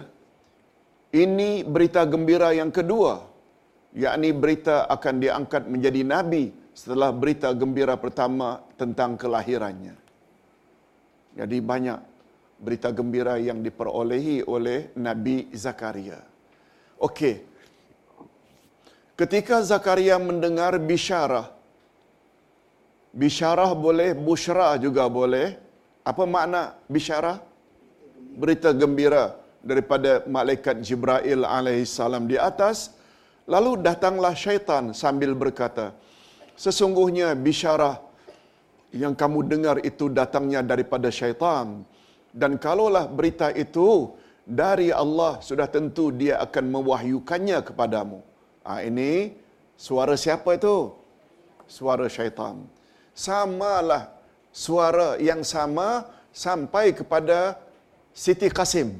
ini 1.15 1.63
berita 1.63 2.03
gembira 2.03 2.51
yang 2.51 2.75
kedua, 2.75 3.23
yakni 3.95 4.35
berita 4.35 4.91
akan 4.91 5.15
diangkat 5.23 5.63
menjadi 5.71 6.03
nabi 6.03 6.51
setelah 6.75 7.15
berita 7.15 7.55
gembira 7.55 7.95
pertama 7.95 8.67
tentang 8.75 9.15
kelahirannya. 9.15 9.95
Jadi 11.39 11.57
banyak 11.71 11.99
berita 12.59 12.91
gembira 12.91 13.39
yang 13.39 13.61
diperolehi 13.61 14.43
oleh 14.49 14.91
Nabi 14.97 15.53
Zakaria. 15.53 16.21
Okey. 16.99 17.45
Ketika 19.17 19.61
Zakaria 19.65 20.17
mendengar 20.21 20.77
bisyarah, 20.81 21.49
bisyarah 23.13 23.71
boleh, 23.77 24.17
busyra 24.17 24.81
juga 24.81 25.05
boleh. 25.09 25.57
Apa 26.05 26.25
makna 26.25 26.77
bisyarah? 26.89 27.56
Berita 28.37 28.71
gembira 28.77 29.33
daripada 29.65 30.23
malaikat 30.29 30.85
Jibril 30.85 31.43
alaihissalam 31.43 32.29
di 32.29 32.37
atas. 32.37 32.93
Lalu 33.49 33.81
datanglah 33.81 34.35
syaitan 34.37 34.93
sambil 34.93 35.33
berkata, 35.33 35.97
sesungguhnya 36.59 37.33
bisyarah 37.47 37.97
yang 38.93 39.15
kamu 39.17 39.41
dengar 39.47 39.77
itu 39.81 40.13
datangnya 40.13 40.61
daripada 40.61 41.09
syaitan. 41.09 41.87
Dan 42.37 42.61
kalaulah 42.61 43.09
berita 43.09 43.49
itu 43.55 44.13
dari 44.45 44.93
Allah, 44.93 45.41
sudah 45.41 45.67
tentu 45.67 46.13
dia 46.13 46.37
akan 46.45 46.65
mewahyukannya 46.77 47.59
kepadamu. 47.65 48.21
Ha, 48.67 48.85
ini 48.85 49.35
suara 49.79 50.15
siapa 50.15 50.61
itu? 50.61 50.93
Suara 51.67 52.07
syaitan. 52.07 52.61
Samalah 53.17 54.13
suara 54.53 55.21
yang 55.21 55.41
sama 55.41 56.09
sampai 56.33 56.93
kepada 56.93 57.66
Siti 58.17 58.49
Qasim. 58.59 58.91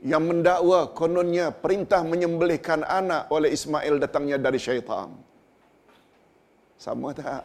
Yang 0.00 0.24
mendakwa 0.24 0.80
kononnya 0.96 1.46
perintah 1.52 2.00
menyembelihkan 2.00 2.80
anak 2.88 3.28
oleh 3.36 3.52
Ismail 3.56 4.00
datangnya 4.00 4.40
dari 4.40 4.56
syaitan. 4.56 5.12
Sama 6.80 7.12
tak? 7.12 7.44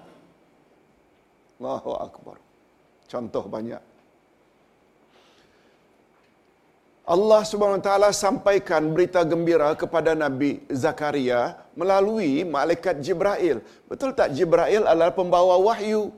Allahu 1.59 1.91
Akbar. 2.07 2.39
Contoh 3.11 3.43
banyak. 3.55 3.83
Allah 7.05 7.41
Subhanahu 7.45 7.83
Taala 7.85 8.09
sampaikan 8.15 8.95
berita 8.95 9.21
gembira 9.27 9.75
kepada 9.77 10.15
Nabi 10.17 10.63
Zakaria 10.71 11.59
melalui 11.75 12.47
malaikat 12.47 13.03
Jibril. 13.03 13.59
Betul 13.91 14.15
tak 14.15 14.31
Jibril 14.33 14.87
adalah 14.87 15.11
pembawa 15.11 15.59
wahyu? 15.59 16.09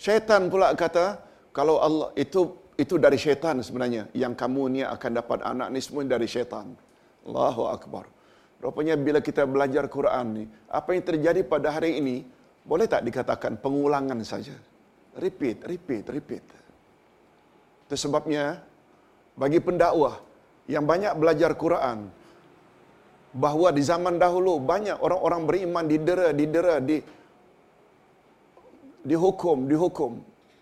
Syaitan 0.00 0.48
pula 0.48 0.72
kata, 0.72 1.20
kalau 1.52 1.76
Allah 1.76 2.08
itu 2.16 2.56
itu 2.80 2.96
dari 2.96 3.20
syaitan 3.20 3.60
sebenarnya. 3.60 4.08
Yang 4.16 4.32
kamu 4.40 4.62
ni 4.72 4.80
akan 4.80 5.10
dapat 5.20 5.44
anak 5.44 5.68
ni 5.68 5.84
semua 5.84 6.08
dari 6.08 6.24
syaitan. 6.24 6.72
Allahu 7.28 7.68
Akbar. 7.68 8.08
Rupanya 8.64 8.96
bila 8.96 9.20
kita 9.20 9.44
belajar 9.44 9.84
Quran 9.92 10.26
ni, 10.32 10.44
apa 10.72 10.96
yang 10.96 11.04
terjadi 11.04 11.44
pada 11.44 11.76
hari 11.76 12.00
ini, 12.00 12.24
boleh 12.64 12.88
tak 12.88 13.04
dikatakan 13.04 13.60
pengulangan 13.60 14.16
saja? 14.24 14.56
Repeat, 15.20 15.68
repeat, 15.68 16.04
repeat. 16.08 16.44
Itu 17.88 17.96
sebabnya, 17.96 18.60
bagi 19.36 19.60
pendakwah 19.60 20.20
yang 20.64 20.84
banyak 20.88 21.12
belajar 21.16 21.56
Quran, 21.56 22.08
bahawa 23.36 23.68
di 23.72 23.82
zaman 23.84 24.16
dahulu 24.16 24.60
banyak 24.60 24.96
orang-orang 25.00 25.42
beriman 25.48 25.84
didera, 25.88 26.28
didera, 26.36 26.76
di, 26.84 27.00
dihukum, 29.04 29.66
dihukum, 29.70 30.12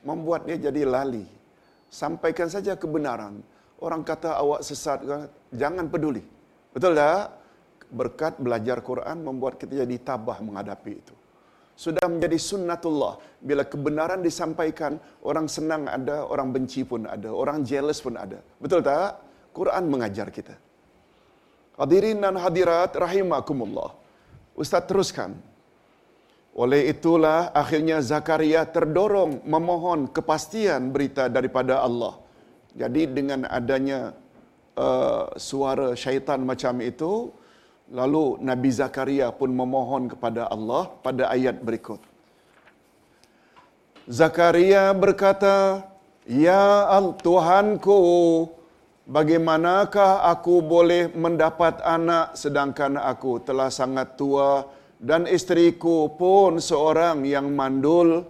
membuat 0.06 0.46
dia 0.48 0.56
jadi 0.56 0.82
lali. 0.86 1.26
Sampaikan 1.88 2.48
saja 2.52 2.76
kebenaran. 2.76 3.40
Orang 3.78 4.02
kata 4.02 4.34
awak 4.42 4.60
sesat, 4.66 5.02
jangan 5.54 5.86
peduli. 5.86 6.22
Betul 6.74 6.98
tak? 6.98 7.38
Berkat 7.88 8.34
belajar 8.36 8.82
Quran 8.84 9.24
membuat 9.24 9.56
kita 9.56 9.86
jadi 9.86 9.96
tabah 10.02 10.38
menghadapi 10.44 10.92
itu. 10.92 11.14
Sudah 11.78 12.10
menjadi 12.10 12.34
sunnatullah. 12.34 13.22
Bila 13.38 13.62
kebenaran 13.62 14.18
disampaikan, 14.18 14.98
orang 15.22 15.46
senang 15.46 15.86
ada, 15.86 16.26
orang 16.26 16.50
benci 16.50 16.82
pun 16.82 17.06
ada, 17.06 17.30
orang 17.30 17.62
jealous 17.62 18.02
pun 18.02 18.18
ada. 18.18 18.42
Betul 18.58 18.82
tak? 18.82 19.22
Quran 19.54 19.86
mengajar 19.86 20.28
kita. 20.34 20.58
Hadirin 21.78 22.18
dan 22.18 22.34
hadirat 22.34 22.98
rahimakumullah. 22.98 23.94
Ustaz 24.58 24.82
teruskan. 24.90 25.38
Oleh 26.54 26.90
itulah 26.90 27.50
akhirnya 27.54 28.00
Zakaria 28.02 28.64
terdorong 28.66 29.42
memohon 29.44 30.08
kepastian 30.10 30.90
berita 30.94 31.28
daripada 31.28 31.84
Allah. 31.84 32.18
Jadi 32.74 33.10
dengan 33.10 33.46
adanya 33.46 34.14
uh, 34.78 35.32
suara 35.38 35.94
syaitan 35.98 36.42
macam 36.42 36.78
itu, 36.82 37.30
lalu 37.90 38.38
Nabi 38.42 38.70
Zakaria 38.74 39.32
pun 39.32 39.50
memohon 39.50 40.12
kepada 40.12 40.50
Allah 40.50 40.92
pada 41.02 41.30
ayat 41.32 41.58
berikut. 41.62 42.00
Zakaria 44.08 44.90
berkata, 44.96 45.84
Ya 46.28 46.84
Tuhanku, 47.20 48.00
bagaimanakah 49.08 50.28
aku 50.32 50.60
boleh 50.60 51.08
mendapat 51.12 51.80
anak 51.80 52.36
sedangkan 52.36 53.00
aku 53.00 53.40
telah 53.40 53.72
sangat 53.72 54.16
tua 54.20 54.68
dan 54.98 55.30
istriku 55.30 56.10
pun 56.20 56.58
seorang 56.58 57.22
yang 57.22 57.54
mandul. 57.54 58.26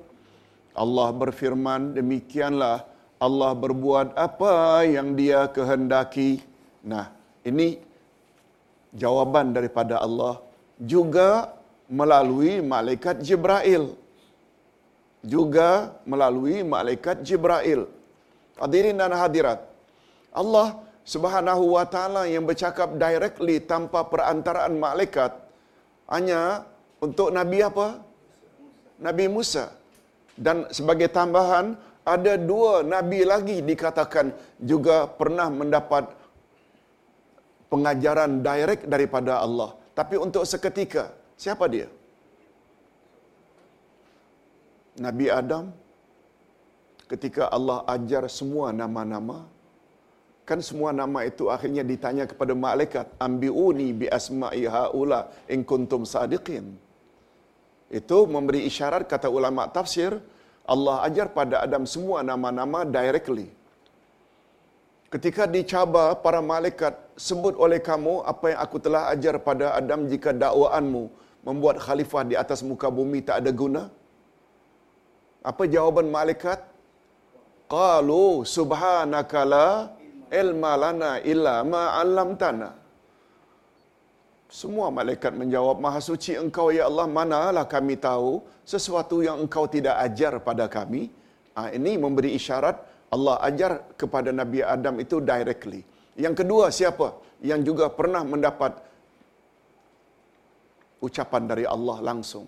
Allah 0.76 1.08
berfirman, 1.10 1.96
demikianlah 1.96 2.86
Allah 3.18 3.52
berbuat 3.56 4.14
apa 4.14 4.86
yang 4.86 5.18
dia 5.18 5.50
kehendaki. 5.50 6.38
Nah, 6.86 7.10
ini 7.42 7.82
jawaban 8.94 9.50
daripada 9.56 9.98
Allah 9.98 10.38
juga 10.78 11.50
melalui 11.90 12.62
malaikat 12.62 13.24
Jibril. 13.26 13.96
Juga 15.18 15.98
melalui 16.06 16.62
malaikat 16.62 17.26
Jibril. 17.26 17.90
Hadirin 18.54 19.02
dan 19.02 19.10
hadirat. 19.18 19.66
Allah 20.30 20.78
Subhanahu 21.02 21.74
wa 21.74 21.82
taala 21.88 22.28
yang 22.30 22.44
bercakap 22.46 22.94
directly 23.00 23.58
tanpa 23.64 24.04
perantaraan 24.06 24.76
malaikat 24.78 25.47
hanya 26.14 26.64
untuk 27.06 27.28
nabi 27.38 27.58
apa? 27.70 27.88
Nabi 29.06 29.24
Musa. 29.30 29.66
Dan 30.46 30.66
sebagai 30.78 31.08
tambahan 31.18 31.74
ada 32.14 32.34
dua 32.50 32.72
nabi 32.94 33.20
lagi 33.32 33.56
dikatakan 33.70 34.32
juga 34.70 34.96
pernah 35.20 35.48
mendapat 35.60 36.04
pengajaran 37.72 38.40
direct 38.48 38.84
daripada 38.94 39.44
Allah. 39.44 39.70
Tapi 39.98 40.14
untuk 40.26 40.44
seketika, 40.52 41.04
siapa 41.36 41.66
dia? 41.74 41.88
Nabi 44.98 45.26
Adam 45.40 45.64
ketika 47.12 47.46
Allah 47.56 47.78
ajar 47.94 48.26
semua 48.38 48.74
nama-nama 48.80 49.46
kan 50.48 50.60
semua 50.68 50.90
nama 51.00 51.20
itu 51.30 51.44
akhirnya 51.54 51.84
ditanya 51.90 52.24
kepada 52.30 52.52
malaikat 52.66 53.06
ambiuni 53.26 53.88
bi 54.00 54.06
asma'i 54.18 54.62
haula 54.74 55.20
in 55.54 55.60
kuntum 55.70 56.02
sadiqin. 56.14 56.66
Itu 57.98 58.18
memberi 58.34 58.60
isyarat 58.70 59.04
kata 59.12 59.28
ulama 59.38 59.64
tafsir 59.76 60.12
Allah 60.72 60.96
ajar 61.08 61.26
pada 61.38 61.56
Adam 61.66 61.84
semua 61.92 62.18
nama-nama 62.30 62.80
directly. 62.96 63.48
Ketika 65.12 65.42
dicabar 65.54 66.08
para 66.24 66.40
malaikat 66.52 66.94
sebut 67.26 67.54
oleh 67.64 67.80
kamu 67.88 68.14
apa 68.32 68.46
yang 68.52 68.60
aku 68.64 68.76
telah 68.86 69.02
ajar 69.12 69.34
pada 69.46 69.66
Adam 69.80 70.00
jika 70.12 70.36
dakwaanmu 70.42 71.04
membuat 71.48 71.76
khalifah 71.84 72.24
di 72.30 72.36
atas 72.42 72.60
muka 72.70 72.88
bumi 72.98 73.24
tak 73.28 73.40
ada 73.40 73.50
guna? 73.62 73.82
Apa 75.50 75.64
jawaban 75.74 76.12
malaikat? 76.18 76.60
Qalu 77.72 78.44
subhanaka 78.56 79.40
la 79.52 79.68
ilma 80.42 80.72
lana 80.84 81.10
illa 81.32 81.64
ma 81.72 81.82
'allamtana. 81.98 82.70
Semua 84.48 84.88
malaikat 84.88 85.36
menjawab, 85.36 85.76
Maha 85.76 86.00
suci 86.00 86.32
engkau 86.32 86.72
ya 86.72 86.88
Allah, 86.88 87.04
manalah 87.04 87.68
kami 87.68 88.00
tahu 88.00 88.40
sesuatu 88.64 89.20
yang 89.20 89.36
engkau 89.44 89.68
tidak 89.68 89.96
ajar 90.06 90.40
pada 90.40 90.64
kami. 90.76 91.12
Ha, 91.52 91.68
ini 91.76 92.00
memberi 92.00 92.32
isyarat 92.38 92.76
Allah 93.12 93.36
ajar 93.48 93.72
kepada 94.00 94.32
Nabi 94.32 94.64
Adam 94.64 94.96
itu 95.04 95.20
directly. 95.20 95.80
Yang 96.16 96.34
kedua 96.44 96.72
siapa? 96.72 97.08
Yang 97.44 97.60
juga 97.68 97.86
pernah 97.92 98.24
mendapat 98.24 98.72
ucapan 101.06 101.42
dari 101.50 101.64
Allah 101.68 101.98
langsung. 102.08 102.46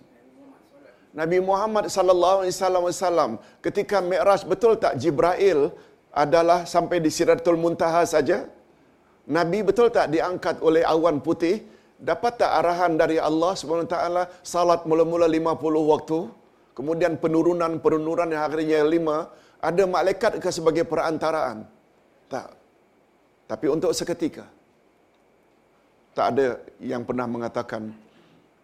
Nabi 1.20 1.38
Muhammad 1.42 1.84
sallallahu 1.90 2.46
alaihi 2.46 2.54
wasallam 2.86 3.30
ketika 3.66 3.98
Mi'raj 3.98 4.46
betul 4.46 4.78
tak 4.78 4.94
Jibril 5.02 5.74
adalah 6.12 6.66
sampai 6.66 6.98
di 6.98 7.10
Sidratul 7.12 7.58
Muntaha 7.58 8.02
saja? 8.06 8.46
Nabi 9.30 9.62
betul 9.62 9.94
tak 9.94 10.10
diangkat 10.10 10.58
oleh 10.58 10.82
awan 10.82 11.22
putih? 11.22 11.62
Dapat 12.00 12.40
tak 12.40 12.50
arahan 12.64 12.96
dari 12.96 13.20
Allah 13.20 13.52
SWT 13.52 13.94
salat 14.42 14.88
mula-mula 14.88 15.28
50 15.28 15.92
waktu? 15.92 16.18
Kemudian 16.72 17.20
penurunan-penurunan 17.20 18.28
yang 18.32 18.42
akhirnya 18.48 18.80
lima, 18.88 19.28
ada 19.60 19.84
malaikat 19.84 20.40
ke 20.40 20.48
sebagai 20.48 20.88
perantaraan? 20.88 21.68
Tak. 22.32 22.56
Tapi 23.50 23.66
untuk 23.68 23.92
seketika, 23.92 24.48
tak 26.16 26.26
ada 26.32 26.46
yang 26.80 27.04
pernah 27.04 27.26
mengatakan 27.28 27.92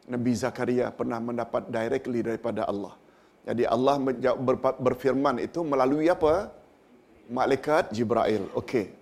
Nabi 0.06 0.32
Zakaria 0.32 0.88
pernah 0.94 1.18
mendapat 1.18 1.68
directly 1.68 2.22
daripada 2.22 2.64
Allah. 2.64 2.94
Jadi 3.46 3.62
Allah 3.68 4.00
berfirman 4.86 5.42
itu 5.42 5.60
melalui 5.62 6.06
apa? 6.10 6.50
Malaikat 7.30 7.90
Jibril. 7.96 8.46
Okey. 8.54 8.92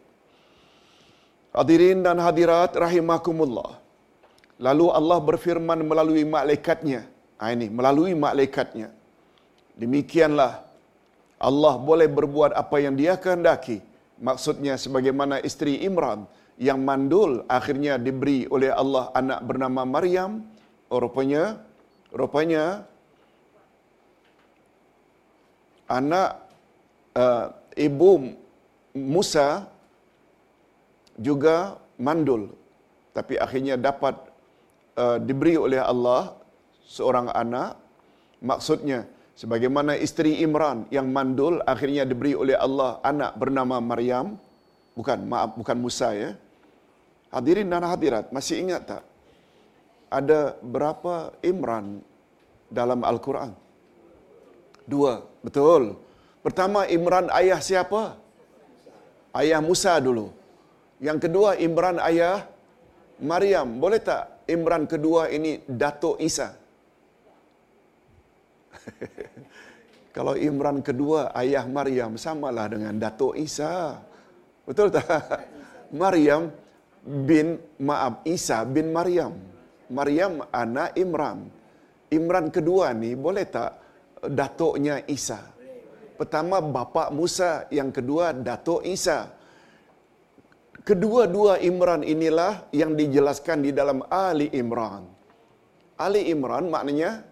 Hadirin 1.55 2.03
dan 2.03 2.19
hadirat 2.19 2.75
rahimakumullah. 2.75 3.79
Lalu 4.59 4.87
Allah 4.91 5.19
berfirman 5.23 5.81
melalui 5.87 6.27
malaikatnya. 6.27 7.07
Ha, 7.39 7.55
ini 7.55 7.71
melalui 7.71 8.15
malaikatnya. 8.15 8.91
Demikianlah 9.75 10.63
Allah 11.39 11.75
boleh 11.79 12.07
berbuat 12.07 12.55
apa 12.55 12.77
yang 12.79 12.95
dia 12.95 13.15
kehendaki. 13.19 13.83
Maksudnya 14.19 14.79
sebagaimana 14.79 15.43
isteri 15.43 15.83
Imran 15.83 16.31
yang 16.55 16.79
mandul 16.87 17.43
akhirnya 17.51 17.99
diberi 17.99 18.47
oleh 18.47 18.71
Allah 18.71 19.11
anak 19.15 19.43
bernama 19.43 19.83
Maryam. 19.83 20.47
Oh, 20.87 21.03
rupanya, 21.03 21.59
rupanya 22.15 22.87
anak 25.91 26.39
uh, 27.19 27.51
ibu 27.77 28.35
Musa 28.95 29.67
juga 31.19 31.79
mandul 31.99 32.55
tapi 33.15 33.39
akhirnya 33.39 33.79
dapat 33.79 34.19
uh, 34.99 35.23
diberi 35.23 35.55
oleh 35.55 35.79
Allah 35.79 36.35
seorang 36.83 37.31
anak. 37.31 37.79
Maksudnya 38.45 39.07
sebagaimana 39.39 39.95
isteri 39.97 40.43
Imran 40.43 40.85
yang 40.91 41.09
mandul 41.15 41.63
akhirnya 41.65 42.03
diberi 42.05 42.35
oleh 42.35 42.59
Allah 42.59 42.99
anak 43.07 43.39
bernama 43.39 43.79
Maryam. 43.79 44.35
Bukan 44.99 45.27
maaf 45.31 45.55
bukan 45.55 45.79
Musa 45.79 46.11
ya. 46.15 46.35
Hadirin 47.31 47.71
dan 47.71 47.87
hadirat 47.87 48.31
masih 48.31 48.63
ingat 48.63 48.83
tak? 48.87 49.03
Ada 50.11 50.55
berapa 50.63 51.35
Imran 51.43 51.99
dalam 52.71 53.03
Al-Quran? 53.03 53.51
Dua 54.87 55.23
betul 55.43 55.99
Pertama 56.45 56.85
Imran 56.93 57.33
ayah 57.33 57.57
siapa? 57.57 58.21
Ayah 59.33 59.65
Musa 59.65 59.97
dulu. 59.97 60.29
Yang 61.01 61.19
kedua 61.25 61.57
Imran 61.57 61.97
ayah 62.05 62.45
Maryam. 63.17 63.81
Boleh 63.81 63.97
tak 64.05 64.45
Imran 64.45 64.85
kedua 64.85 65.33
ini 65.33 65.65
Datuk 65.65 66.21
Isa? 66.21 66.53
Kalau 70.17 70.37
Imran 70.37 70.85
kedua 70.85 71.33
ayah 71.33 71.65
Maryam 71.65 72.21
samalah 72.21 72.69
dengan 72.69 72.93
Datuk 73.01 73.41
Isa. 73.41 74.05
Betul 74.69 74.93
tak? 74.93 75.09
Maryam 76.05 76.53
bin 77.09 77.57
maaf 77.81 78.21
Isa 78.29 78.69
bin 78.69 78.93
Maryam. 78.93 79.33
Maryam 79.89 80.45
anak 80.53 80.93
Imran. 80.93 81.49
Imran 82.13 82.53
kedua 82.53 82.93
ni 82.93 83.17
boleh 83.17 83.49
tak 83.49 83.81
datuknya 84.29 85.01
Isa? 85.09 85.54
Pertama 86.15 86.63
bapa 86.63 87.11
Musa, 87.11 87.67
yang 87.75 87.91
kedua 87.91 88.31
Datuk 88.31 88.87
Isa. 88.87 89.35
Kedua-dua 90.85 91.59
Imran 91.65 92.05
inilah 92.05 92.69
yang 92.71 92.93
dijelaskan 92.95 93.65
di 93.67 93.71
dalam 93.73 94.05
Ali 94.13 94.53
Imran. 94.53 95.09
Ali 95.97 96.29
Imran 96.29 96.69
maknanya 96.69 97.25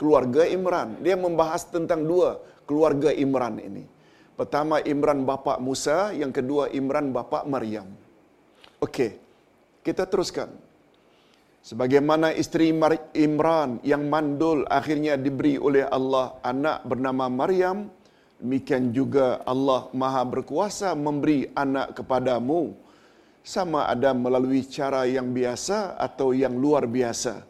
keluarga 0.00 0.42
Imran. 0.48 0.98
Dia 1.04 1.14
membahas 1.14 1.68
tentang 1.68 2.02
dua 2.02 2.42
keluarga 2.66 3.12
Imran 3.12 3.60
ini. 3.60 3.84
Pertama 4.34 4.80
Imran 4.82 5.22
bapa 5.28 5.60
Musa, 5.60 6.10
yang 6.16 6.32
kedua 6.34 6.72
Imran 6.72 7.12
bapa 7.12 7.44
Maryam. 7.44 7.86
Okey. 8.82 9.20
Kita 9.86 10.08
teruskan. 10.08 10.50
Sebagaimana 11.62 12.34
isteri 12.34 12.74
Imran 13.14 13.78
yang 13.86 14.10
mandul 14.10 14.66
akhirnya 14.66 15.14
diberi 15.14 15.54
oleh 15.62 15.86
Allah 15.86 16.34
anak 16.42 16.82
bernama 16.82 17.30
Maryam, 17.30 17.86
demikian 18.42 18.90
juga 18.90 19.38
Allah 19.46 19.86
Maha 19.94 20.26
berkuasa 20.26 20.90
memberi 20.98 21.46
anak 21.54 22.02
kepadamu 22.02 22.74
sama 23.46 23.86
ada 23.86 24.10
melalui 24.10 24.66
cara 24.66 25.06
yang 25.06 25.30
biasa 25.30 25.94
atau 26.02 26.34
yang 26.34 26.50
luar 26.58 26.90
biasa. 26.90 27.46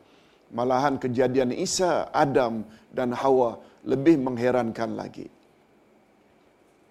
Malahan 0.53 1.01
kejadian 1.01 1.57
Isa, 1.57 2.13
Adam 2.13 2.69
dan 2.93 3.17
Hawa 3.17 3.57
lebih 3.89 4.21
mengherankan 4.21 4.93
lagi. 4.93 5.33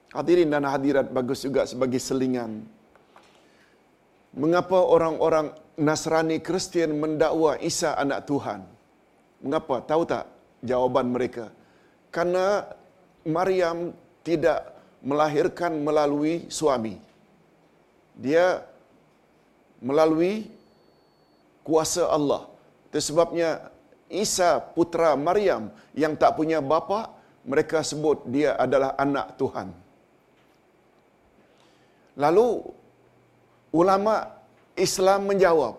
Hadirin 0.10 0.50
dan 0.50 0.66
hadirat 0.66 1.14
bagus 1.14 1.46
juga 1.46 1.70
sebagai 1.70 2.02
selingan. 2.02 2.66
Mengapa 4.34 4.82
orang-orang 4.82 5.54
Nasrani 5.82 6.38
Kristian 6.48 6.94
mendakwa 7.02 7.58
Isa 7.70 7.98
anak 8.04 8.30
Tuhan. 8.30 8.62
Mengapa? 9.42 9.82
Tahu 9.90 10.04
tak 10.06 10.30
jawaban 10.62 11.10
mereka? 11.10 11.50
Karena 12.14 12.70
Maryam 13.26 13.78
tidak 14.22 14.60
melahirkan 15.02 15.82
melalui 15.82 16.46
suami. 16.54 17.02
Dia 18.14 18.62
melalui 19.82 20.46
kuasa 21.66 22.06
Allah. 22.18 22.46
Itu 22.90 23.02
sebabnya 23.02 23.50
Isa 24.12 24.62
putra 24.62 25.18
Maryam 25.18 25.74
yang 25.98 26.14
tak 26.14 26.38
punya 26.38 26.62
bapa, 26.62 27.10
mereka 27.42 27.82
sebut 27.82 28.22
dia 28.30 28.54
adalah 28.66 28.94
anak 29.02 29.34
Tuhan. 29.42 29.74
Lalu 32.22 32.48
ulama 33.74 34.41
Islam 34.76 35.30
menjawab, 35.30 35.76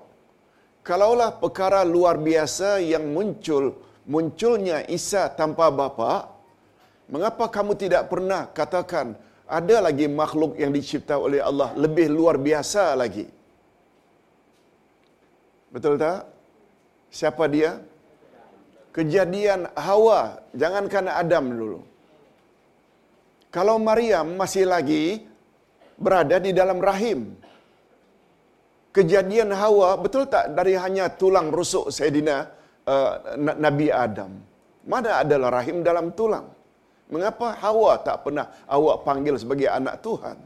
kalaulah 0.86 1.30
perkara 1.42 1.80
luar 1.84 2.16
biasa 2.20 2.82
yang 2.82 3.04
muncul, 3.16 3.64
munculnya 4.08 4.84
Isa 4.88 5.28
tanpa 5.32 5.70
bapa, 5.72 6.28
mengapa 7.12 7.46
kamu 7.48 7.72
tidak 7.76 8.08
pernah 8.12 8.48
katakan 8.50 9.16
ada 9.48 9.76
lagi 9.86 10.06
makhluk 10.08 10.56
yang 10.56 10.72
dicipta 10.72 11.20
oleh 11.20 11.40
Allah 11.44 11.76
lebih 11.76 12.08
luar 12.08 12.36
biasa 12.40 12.96
lagi? 12.96 13.26
Betul 15.72 15.96
tak? 15.96 16.28
Siapa 17.12 17.44
dia? 17.48 17.80
Kejadian 18.96 19.72
Hawa, 19.72 20.40
jangankan 20.52 21.08
Adam 21.08 21.44
dulu. 21.48 21.80
Kalau 23.52 23.76
Maryam 23.76 24.36
masih 24.40 24.64
lagi 24.68 25.04
berada 25.96 26.36
di 26.40 26.52
dalam 26.56 26.80
rahim. 26.80 27.36
Kejadian 28.92 29.50
Hawa 29.56 29.96
betul 29.96 30.28
tak 30.28 30.52
dari 30.52 30.76
hanya 30.76 31.08
tulang 31.20 31.48
rusuk 31.48 31.88
Sayyidina 31.88 32.36
uh, 32.84 33.12
Nabi 33.40 33.88
Adam? 33.88 34.32
Mana 34.84 35.24
adalah 35.24 35.48
rahim 35.58 35.80
dalam 35.80 36.12
tulang? 36.12 36.46
Mengapa 37.08 37.56
Hawa 37.56 38.00
tak 38.04 38.24
pernah 38.24 38.52
awak 38.68 39.04
panggil 39.06 39.36
sebagai 39.40 39.68
anak 39.68 40.04
Tuhan? 40.04 40.36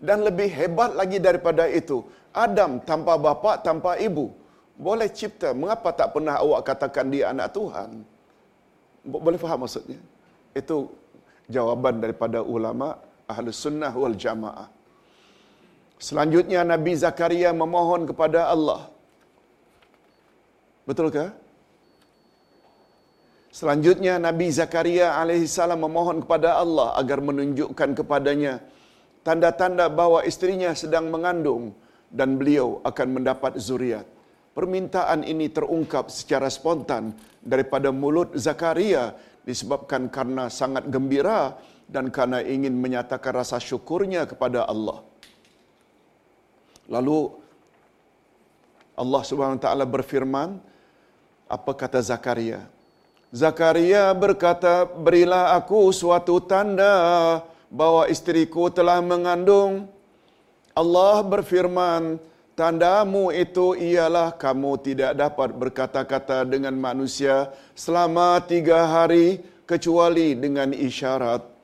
Dan 0.00 0.24
lebih 0.28 0.48
hebat 0.52 0.92
lagi 0.92 1.16
daripada 1.20 1.64
itu, 1.68 2.04
Adam 2.32 2.80
tanpa 2.84 3.16
bapa, 3.16 3.60
tanpa 3.64 3.96
ibu, 3.96 4.28
boleh 4.76 5.08
cipta. 5.08 5.56
Mengapa 5.56 5.88
tak 5.92 6.12
pernah 6.12 6.36
awak 6.36 6.68
katakan 6.68 7.08
dia 7.08 7.32
anak 7.32 7.48
Tuhan? 7.56 8.04
Boleh 9.08 9.40
faham 9.40 9.64
maksudnya? 9.64 10.00
Itu 10.52 10.92
jawaban 11.48 12.00
daripada 12.04 12.44
ulama 12.44 13.00
ahli 13.24 13.48
sunnah 13.52 13.92
wal 13.96 14.16
jamaah. 14.16 14.68
Selanjutnya 15.96 16.60
Nabi 16.60 16.92
Zakaria 16.92 17.56
memohon 17.56 18.04
kepada 18.04 18.52
Allah. 18.52 18.92
Betulkah? 20.84 21.32
Selanjutnya 23.48 24.20
Nabi 24.20 24.52
Zakaria 24.52 25.16
alaihissalam 25.16 25.80
memohon 25.80 26.20
kepada 26.20 26.60
Allah 26.60 26.92
agar 27.00 27.24
menunjukkan 27.24 27.96
kepadanya 27.96 28.60
tanda-tanda 29.24 29.88
bahawa 29.88 30.28
istrinya 30.28 30.76
sedang 30.76 31.08
mengandung 31.08 31.72
dan 32.12 32.36
beliau 32.36 32.84
akan 32.84 33.08
mendapat 33.16 33.56
zuriat. 33.56 34.04
Permintaan 34.52 35.24
ini 35.24 35.48
terungkap 35.48 36.12
secara 36.12 36.52
spontan 36.52 37.16
daripada 37.40 37.88
mulut 37.88 38.36
Zakaria 38.36 39.16
disebabkan 39.48 40.12
karena 40.12 40.52
sangat 40.52 40.92
gembira 40.92 41.56
dan 41.88 42.12
karena 42.12 42.44
ingin 42.44 42.76
menyatakan 42.76 43.40
rasa 43.40 43.56
syukurnya 43.56 44.28
kepada 44.28 44.68
Allah. 44.68 45.00
Lalu 46.86 47.34
Allah 48.96 49.22
Subhanahu 49.26 49.58
wa 49.58 49.64
taala 49.64 49.84
berfirman, 49.84 50.56
apa 51.46 51.72
kata 51.76 52.00
Zakaria? 52.02 52.64
Zakaria 53.34 54.10
berkata, 54.14 54.86
"Berilah 54.86 55.58
aku 55.58 55.90
suatu 55.90 56.38
tanda 56.42 57.42
bahwa 57.68 58.06
istriku 58.06 58.70
telah 58.70 59.02
mengandung." 59.02 59.90
Allah 60.76 61.24
berfirman, 61.24 62.22
Tandamu 62.56 63.28
itu 63.36 63.76
ialah 63.76 64.32
kamu 64.32 64.80
tidak 64.80 65.12
dapat 65.12 65.52
berkata-kata 65.52 66.40
dengan 66.48 66.72
manusia 66.72 67.52
selama 67.76 68.40
tiga 68.40 68.88
hari 68.88 69.44
kecuali 69.68 70.32
dengan 70.32 70.72
isyarat. 70.72 71.55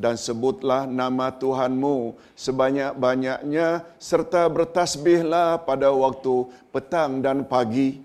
Dan 0.00 0.16
sebutlah 0.16 0.88
nama 0.88 1.28
Tuhanmu 1.28 2.16
sebanyak-banyaknya 2.32 3.84
serta 4.00 4.48
bertasbihlah 4.48 5.60
pada 5.68 5.92
waktu 5.92 6.48
petang 6.72 7.20
dan 7.20 7.44
pagi. 7.44 8.00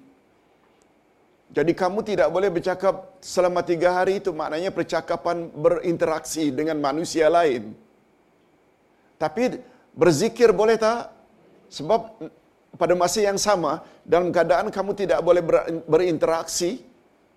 Jadi 1.56 1.72
kamu 1.72 2.04
tidak 2.04 2.28
boleh 2.36 2.52
bercakap 2.52 3.16
selama 3.24 3.64
tiga 3.64 3.96
hari 3.96 4.20
itu 4.20 4.36
maknanya 4.36 4.76
percakapan 4.76 5.48
berinteraksi 5.56 6.52
dengan 6.52 6.84
manusia 6.84 7.32
lain. 7.32 7.72
Tapi 9.16 9.64
berzikir 9.96 10.52
boleh 10.52 10.76
tak? 10.76 11.16
Sebab 11.72 12.20
pada 12.76 12.92
masa 13.00 13.24
yang 13.24 13.40
sama 13.40 13.88
dalam 14.04 14.36
keadaan 14.36 14.68
kamu 14.68 14.92
tidak 15.00 15.24
boleh 15.24 15.40
berinteraksi 15.88 16.84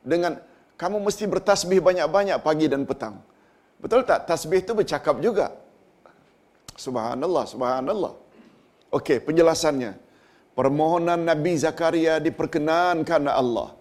dengan 0.03 0.43
kamu 0.75 0.99
mesti 0.99 1.25
bertasbih 1.31 1.79
banyak-banyak 1.79 2.43
pagi 2.43 2.67
dan 2.67 2.83
petang. 2.83 3.28
Betul 3.79 4.03
tak? 4.03 4.27
Tasbih 4.29 4.61
itu 4.65 4.73
bercakap 4.75 5.23
juga. 5.23 5.55
Subhanallah, 6.75 7.45
subhanallah. 7.47 8.15
Okey, 8.95 9.19
penjelasannya. 9.27 9.93
Permohonan 10.59 11.23
Nabi 11.23 11.55
Zakaria 11.55 12.19
diperkenankan 12.19 13.31
Allah. 13.31 13.79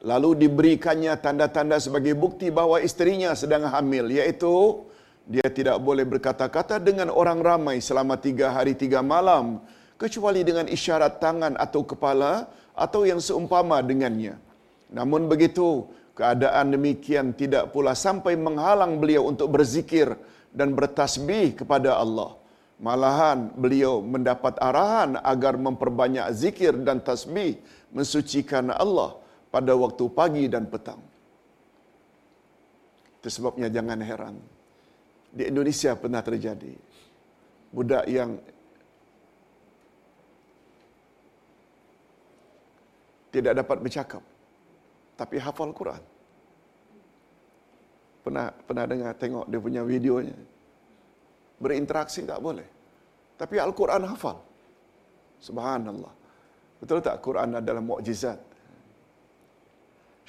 Lalu 0.00 0.30
diberikannya 0.48 1.12
tanda-tanda 1.20 1.76
sebagai 1.76 2.16
bukti 2.16 2.48
bahawa 2.48 2.80
isterinya 2.80 3.36
sedang 3.36 3.68
hamil. 3.68 4.08
Iaitu, 4.08 4.88
dia 5.28 5.44
tidak 5.52 5.76
boleh 5.84 6.08
berkata-kata 6.08 6.80
dengan 6.80 7.12
orang 7.12 7.44
ramai 7.44 7.76
selama 7.84 8.16
tiga 8.16 8.48
hari 8.56 8.72
tiga 8.72 9.04
malam 9.04 9.60
kecuali 10.00 10.40
dengan 10.40 10.64
isyarat 10.64 11.20
tangan 11.20 11.54
atau 11.60 11.84
kepala 11.84 12.48
atau 12.72 13.04
yang 13.04 13.20
seumpama 13.20 13.84
dengannya. 13.84 14.40
Namun 14.88 15.28
begitu, 15.28 15.84
keadaan 16.18 16.74
demikian 16.74 17.32
tidak 17.34 17.70
pula 17.74 17.92
sampai 17.94 18.34
menghalang 18.34 18.98
beliau 19.02 19.28
untuk 19.30 19.54
berzikir 19.54 20.14
dan 20.50 20.74
bertasbih 20.74 21.58
kepada 21.62 21.96
Allah. 21.98 22.36
Malahan 22.80 23.52
beliau 23.52 24.00
mendapat 24.00 24.56
arahan 24.56 25.20
agar 25.20 25.60
memperbanyak 25.60 26.32
zikir 26.32 26.72
dan 26.80 27.04
tasbih 27.04 27.60
mensucikan 27.92 28.72
Allah 28.72 29.20
pada 29.52 29.76
waktu 29.76 30.04
pagi 30.08 30.48
dan 30.48 30.64
petang. 30.64 31.02
Itu 33.20 33.28
sebabnya 33.28 33.68
jangan 33.68 34.00
heran 34.00 34.36
di 35.28 35.44
Indonesia 35.44 35.92
pernah 35.92 36.24
terjadi. 36.24 36.72
Budak 37.70 38.08
yang 38.08 38.40
tidak 43.30 43.62
dapat 43.62 43.78
bercakap 43.78 44.22
tapi 45.20 45.36
hafal 45.46 45.70
Quran. 45.80 46.02
Pernah 48.24 48.46
pernah 48.68 48.84
dengar 48.92 49.12
tengok 49.22 49.44
dia 49.52 49.60
punya 49.66 49.82
videonya. 49.92 50.36
Berinteraksi 51.64 52.20
tak 52.30 52.40
boleh. 52.46 52.68
Tapi 53.40 53.56
Al-Quran 53.66 54.02
hafal. 54.12 54.38
Subhanallah. 55.48 56.12
Betul 56.80 56.98
tak 57.06 57.16
Quran 57.26 57.60
adalah 57.60 57.82
mukjizat? 57.90 58.38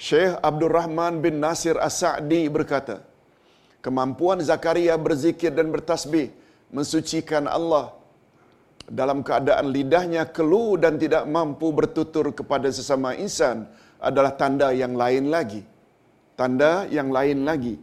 Syekh 0.06 0.32
Abdul 0.48 0.72
Rahman 0.78 1.14
bin 1.24 1.34
Nasir 1.44 1.76
As-Sa'di 1.88 2.42
berkata, 2.56 2.96
kemampuan 3.84 4.38
Zakaria 4.48 4.94
berzikir 5.06 5.52
dan 5.58 5.68
bertasbih 5.74 6.26
mensucikan 6.76 7.44
Allah 7.56 7.86
dalam 9.00 9.18
keadaan 9.28 9.66
lidahnya 9.76 10.22
keluh 10.36 10.74
dan 10.84 10.98
tidak 11.02 11.24
mampu 11.36 11.68
bertutur 11.78 12.26
kepada 12.38 12.68
sesama 12.78 13.14
insan 13.24 13.56
adalah 14.02 14.34
tanda 14.34 14.74
yang 14.74 14.98
lain 14.98 15.30
lagi. 15.30 15.62
Tanda 16.34 16.90
yang 16.90 17.14
lain 17.14 17.46
lagi. 17.46 17.78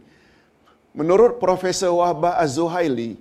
Menurut 0.92 1.40
Profesor 1.40 1.96
Wahbah 1.96 2.36
Az-Zuhaili, 2.36 3.16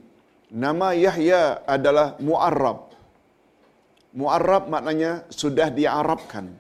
nama 0.52 0.92
Yahya 0.92 1.64
adalah 1.64 2.20
Mu'arrab. 2.20 2.92
Mu'arrab 4.12 4.68
maknanya 4.74 5.24
sudah 5.32 5.72
diarabkan. 5.72 6.52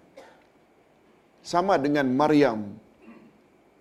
Sama 1.43 1.75
dengan 1.81 2.07
Maryam. 2.13 2.77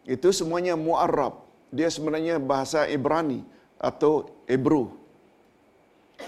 Itu 0.08 0.32
semuanya 0.32 0.74
Mu'arrab 0.74 1.48
dia 1.68 1.88
sebenarnya 1.92 2.40
bahasa 2.40 2.88
Ibrani 2.88 3.44
atau 3.76 4.32
Hebrew. 4.48 4.96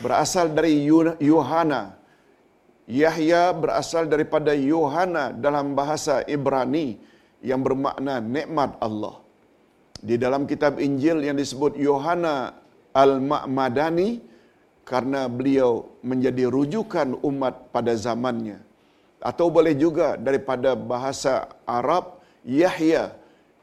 Berasal 0.04 0.52
dari 0.52 0.84
Yohana. 1.18 1.96
Yahya 2.90 3.54
berasal 3.54 4.10
daripada 4.10 4.50
Yohana 4.50 5.30
dalam 5.30 5.78
bahasa 5.78 6.26
Ibrani 6.26 6.98
yang 7.38 7.62
bermakna 7.62 8.18
nikmat 8.18 8.74
Allah. 8.82 9.22
Di 10.02 10.18
dalam 10.18 10.42
kitab 10.50 10.82
Injil 10.82 11.22
yang 11.22 11.38
disebut 11.38 11.78
Yohana 11.78 12.58
Al-Ma'madani 12.90 14.18
karena 14.82 15.30
beliau 15.30 15.86
menjadi 16.02 16.50
rujukan 16.50 17.14
umat 17.22 17.70
pada 17.70 17.94
zamannya. 17.94 18.58
Atau 19.22 19.54
boleh 19.54 19.78
juga 19.78 20.18
daripada 20.18 20.74
bahasa 20.74 21.46
Arab 21.62 22.18
Yahya 22.42 23.14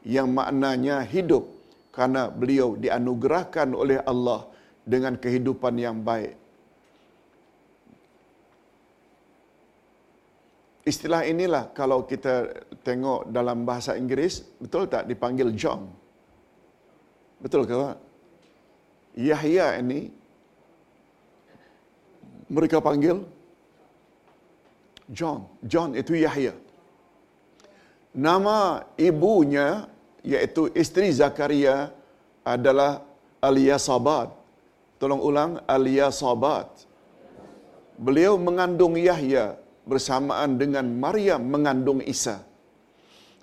yang 0.08 0.32
maknanya 0.32 1.04
hidup 1.04 1.44
karena 1.92 2.32
beliau 2.32 2.80
dianugerahkan 2.80 3.76
oleh 3.76 4.00
Allah 4.08 4.48
dengan 4.88 5.20
kehidupan 5.20 5.76
yang 5.76 6.00
baik. 6.00 6.47
Istilah 10.88 11.20
inilah 11.28 11.68
kalau 11.76 12.08
kita 12.08 12.64
tengok 12.80 13.28
dalam 13.28 13.68
bahasa 13.68 13.92
Inggeris, 14.00 14.40
betul 14.56 14.88
tak 14.88 15.04
dipanggil 15.04 15.52
John? 15.52 15.84
Betul 17.44 17.68
ke? 17.68 17.76
Yahya 19.28 19.76
ini 19.84 20.08
mereka 22.48 22.80
panggil 22.80 23.20
John. 25.12 25.44
John 25.60 25.92
itu 25.92 26.16
Yahya. 26.16 26.56
Nama 28.16 28.88
ibunya 28.96 29.92
iaitu 30.24 30.72
isteri 30.72 31.12
Zakaria 31.12 31.92
adalah 32.40 33.04
Aliyasabat. 33.44 34.32
Tolong 34.96 35.20
ulang 35.20 35.52
Aliyasabat. 35.68 36.88
Beliau 38.00 38.40
mengandung 38.40 38.96
Yahya 38.96 39.67
bersamaan 39.88 40.60
dengan 40.60 40.84
Maryam 40.84 41.40
mengandung 41.48 42.04
Isa. 42.04 42.44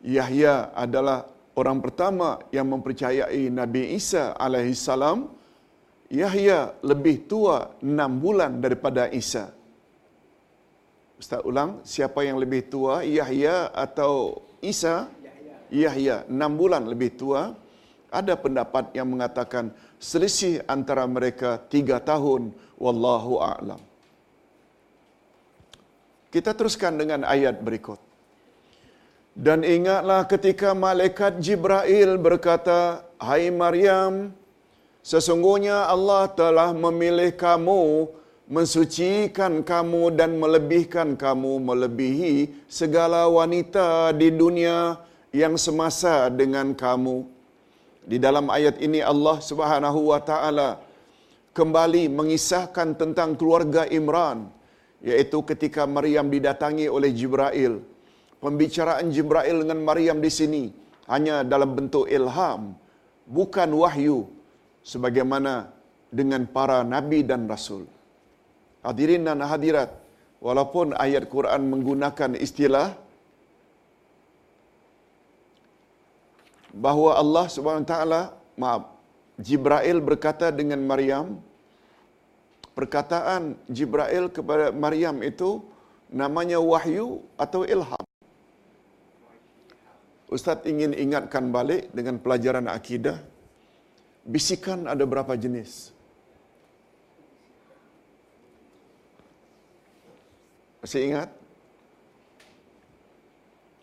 Yahya 0.05 0.69
adalah 0.77 1.25
orang 1.57 1.81
pertama 1.81 2.37
yang 2.53 2.69
mempercayai 2.69 3.49
Nabi 3.49 3.97
Isa 3.97 4.37
alaihissalam. 4.37 5.33
Yahya 6.13 6.77
lebih 6.85 7.25
tua 7.25 7.73
enam 7.81 8.21
bulan 8.21 8.61
daripada 8.61 9.09
Isa. 9.09 9.49
Ustaz 11.17 11.41
ulang, 11.41 11.81
siapa 11.81 12.21
yang 12.21 12.37
lebih 12.37 12.69
tua, 12.69 13.01
Yahya 13.01 13.73
atau 13.73 14.45
Isa? 14.61 15.09
Yahya, 15.73 16.29
enam 16.29 16.53
bulan 16.53 16.85
lebih 16.85 17.17
tua. 17.17 17.57
Ada 18.13 18.37
pendapat 18.37 18.93
yang 18.93 19.09
mengatakan 19.09 19.73
selisih 19.97 20.61
antara 20.69 21.03
mereka 21.09 21.57
tiga 21.67 21.97
tahun. 21.97 22.53
Wallahu 22.77 23.41
a'lam. 23.41 23.94
Kita 26.35 26.51
teruskan 26.51 26.99
dengan 26.99 27.23
ayat 27.23 27.63
berikut. 27.63 27.95
Dan 29.31 29.63
ingatlah 29.63 30.27
ketika 30.27 30.75
malaikat 30.75 31.39
Jibril 31.39 32.19
berkata, 32.19 33.07
Hai 33.15 33.47
Maryam, 33.55 34.35
sesungguhnya 34.99 35.87
Allah 35.87 36.27
telah 36.27 36.75
memilih 36.75 37.31
kamu, 37.39 38.11
mensucikan 38.51 39.63
kamu 39.63 40.11
dan 40.19 40.35
melebihkan 40.35 41.15
kamu 41.15 41.55
melebihi 41.63 42.67
segala 42.67 43.31
wanita 43.31 44.11
di 44.11 44.27
dunia 44.27 44.99
yang 45.31 45.55
semasa 45.55 46.27
dengan 46.27 46.75
kamu. 46.75 47.23
Di 48.11 48.19
dalam 48.19 48.51
ayat 48.51 48.75
ini 48.83 48.99
Allah 48.99 49.39
Subhanahu 49.39 50.11
wa 50.11 50.19
taala 50.19 50.83
kembali 51.55 52.11
mengisahkan 52.11 52.99
tentang 52.99 53.39
keluarga 53.39 53.87
Imran 53.87 54.51
yaitu 55.01 55.43
ketika 55.49 55.83
Maryam 55.83 56.31
didatangi 56.31 56.87
oleh 56.87 57.11
Jibril. 57.11 57.83
Pembicaraan 58.43 59.09
Jibril 59.15 59.65
dengan 59.65 59.79
Maryam 59.89 60.17
di 60.21 60.29
sini 60.29 60.63
hanya 61.09 61.41
dalam 61.41 61.73
bentuk 61.77 62.05
ilham, 62.17 62.77
bukan 63.25 63.69
wahyu 63.73 64.29
sebagaimana 64.85 65.73
dengan 66.13 66.45
para 66.55 66.85
nabi 66.85 67.25
dan 67.25 67.49
rasul. 67.49 67.83
Hadirin 68.85 69.25
dan 69.25 69.41
hadirat, 69.41 69.89
walaupun 70.45 70.93
ayat 71.05 71.25
Quran 71.33 71.61
menggunakan 71.73 72.37
istilah 72.45 72.93
bahawa 76.85 77.11
Allah 77.21 77.45
Subhanahu 77.55 77.87
taala 77.87 78.21
maaf 78.61 78.83
Jibril 79.39 79.99
berkata 80.03 80.51
dengan 80.59 80.79
Maryam 80.91 81.39
perkataan 82.75 83.55
Jibril 83.71 84.27
kepada 84.29 84.69
Maryam 84.69 85.23
itu 85.23 85.63
namanya 86.11 86.59
wahyu 86.61 87.23
atau 87.39 87.63
ilham 87.63 88.05
Ustaz 90.29 90.61
ingin 90.67 90.91
ingatkan 90.91 91.49
balik 91.49 91.89
dengan 91.95 92.19
pelajaran 92.19 92.67
akidah 92.67 93.17
bisikan 94.27 94.85
ada 94.91 95.07
berapa 95.07 95.33
jenis 95.39 95.95
Masih 100.85 101.01
ingat? 101.09 101.33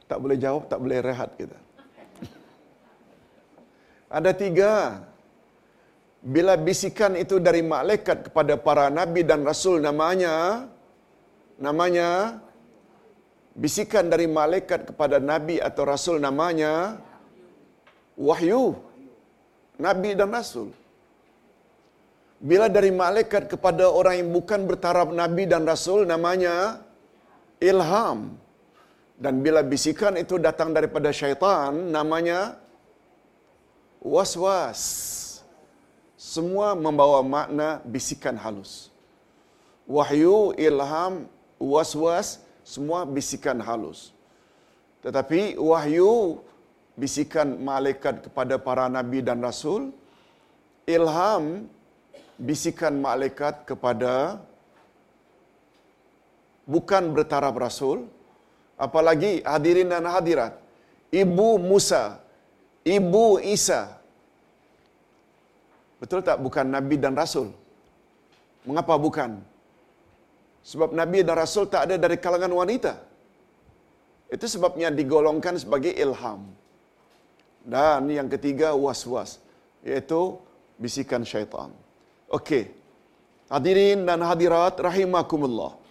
Tak 0.06 0.22
boleh 0.22 0.38
jawab, 0.38 0.70
tak 0.70 0.78
boleh 0.78 1.02
rehat 1.02 1.34
kita. 1.34 1.58
Ada 4.06 4.30
tiga. 4.30 5.02
Bila 6.22 6.54
bisikan 6.54 7.18
itu 7.18 7.42
dari 7.42 7.66
malaikat 7.66 8.30
kepada 8.30 8.54
para 8.54 8.86
nabi 8.86 9.26
dan 9.26 9.42
rasul 9.42 9.82
namanya 9.82 10.70
namanya 11.58 12.38
bisikan 13.58 14.06
dari 14.06 14.30
malaikat 14.30 14.94
kepada 14.94 15.18
nabi 15.18 15.58
atau 15.58 15.82
rasul 15.82 16.22
namanya 16.22 17.02
wahyu. 18.14 18.78
Nabi 19.82 20.14
dan 20.14 20.30
rasul. 20.30 20.70
Bila 22.38 22.70
dari 22.70 22.94
malaikat 22.94 23.50
kepada 23.50 23.90
orang 23.90 24.22
yang 24.22 24.30
bukan 24.30 24.62
bertaraf 24.70 25.10
nabi 25.10 25.50
dan 25.50 25.66
rasul 25.66 26.06
namanya 26.06 26.86
ilham. 27.58 28.38
Dan 29.18 29.42
bila 29.42 29.62
bisikan 29.62 30.14
itu 30.18 30.38
datang 30.38 30.70
daripada 30.70 31.10
syaitan 31.10 31.90
namanya 31.90 32.58
was-was. 34.02 34.82
Semua 36.22 36.78
membawa 36.78 37.18
makna 37.34 37.68
bisikan 37.82 38.38
halus. 38.42 38.72
Wahyu, 39.90 40.54
ilham, 40.66 41.26
was-was, 41.58 42.28
semua 42.72 43.02
bisikan 43.02 43.58
halus. 43.68 44.14
Tetapi 45.02 45.58
wahyu, 45.58 46.38
bisikan 46.94 47.58
malaikat 47.70 48.22
kepada 48.26 48.54
para 48.66 48.84
nabi 48.86 49.18
dan 49.18 49.42
rasul, 49.42 49.90
ilham, 50.86 51.66
bisikan 52.38 53.02
malaikat 53.06 53.66
kepada 53.66 54.38
bukan 56.70 57.10
bertaraf 57.16 57.54
rasul, 57.66 58.06
apalagi 58.78 59.42
hadirin 59.42 59.90
dan 59.90 60.06
hadirat, 60.06 60.54
ibu 61.10 61.58
Musa, 61.58 62.22
ibu 62.86 63.42
Isa. 63.56 64.01
Betul 66.02 66.20
tak 66.28 66.38
bukan 66.44 66.66
nabi 66.76 66.98
dan 67.04 67.14
rasul? 67.22 67.48
Mengapa 68.66 68.94
bukan? 69.06 69.30
Sebab 70.70 70.90
nabi 71.00 71.22
dan 71.26 71.36
rasul 71.42 71.64
tak 71.74 71.82
ada 71.86 71.96
dari 72.04 72.16
kalangan 72.24 72.50
wanita. 72.60 72.92
Itu 74.34 74.46
sebabnya 74.54 74.88
digolongkan 74.98 75.54
sebagai 75.62 75.92
ilham. 76.04 76.42
Dan 77.74 78.10
yang 78.10 78.26
ketiga 78.34 78.74
was-was, 78.84 79.38
iaitu 79.86 80.20
bisikan 80.82 81.22
syaitan. 81.22 81.70
Okey. 82.38 82.64
Hadirin 83.52 84.02
dan 84.08 84.26
hadirat 84.26 84.74
rahimakumullah. 84.88 85.81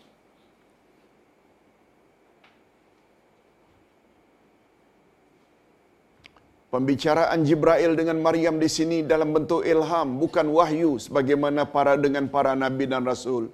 Pembicaraan 6.72 7.44
Jibril 7.48 8.00
dengan 8.00 8.18
Maryam 8.26 8.56
di 8.64 8.70
sini 8.72 8.98
dalam 9.04 9.36
bentuk 9.36 9.62
ilham, 9.72 10.08
bukan 10.24 10.48
wahyu 10.58 10.92
sebagaimana 11.06 11.68
para 11.68 12.00
dengan 12.00 12.32
para 12.36 12.56
nabi 12.56 12.88
dan 12.92 13.04
rasul. 13.04 13.52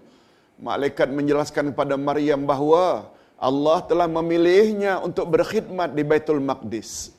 Malaikat 0.62 1.10
menjelaskan 1.18 1.74
kepada 1.74 1.98
Maryam 1.98 2.46
bahawa 2.52 3.10
Allah 3.42 3.80
telah 3.90 4.06
memilihnya 4.18 5.02
untuk 5.08 5.26
berkhidmat 5.34 5.98
di 5.98 6.06
Baitul 6.06 6.42
Maqdis. 6.50 7.10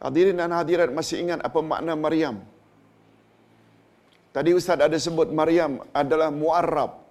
Hadirin 0.00 0.40
dan 0.40 0.52
hadirat 0.56 0.88
masih 0.98 1.20
ingat 1.24 1.44
apa 1.44 1.60
makna 1.60 1.92
Maryam? 1.92 2.40
Tadi 4.32 4.56
Ustaz 4.56 4.80
ada 4.88 4.96
sebut 4.96 5.28
Maryam 5.28 5.84
adalah 5.92 6.32
mu'arrab. 6.32 7.04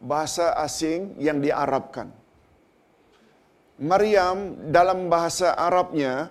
Bahasa 0.00 0.56
asing 0.64 1.20
yang 1.20 1.40
diarabkan. 1.44 2.21
Maryam 3.82 4.70
dalam 4.70 5.10
bahasa 5.10 5.58
Arabnya, 5.58 6.30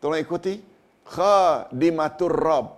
tolong 0.00 0.16
ikuti, 0.16 0.64
khadimatur 1.04 2.32
Rabb. 2.32 2.72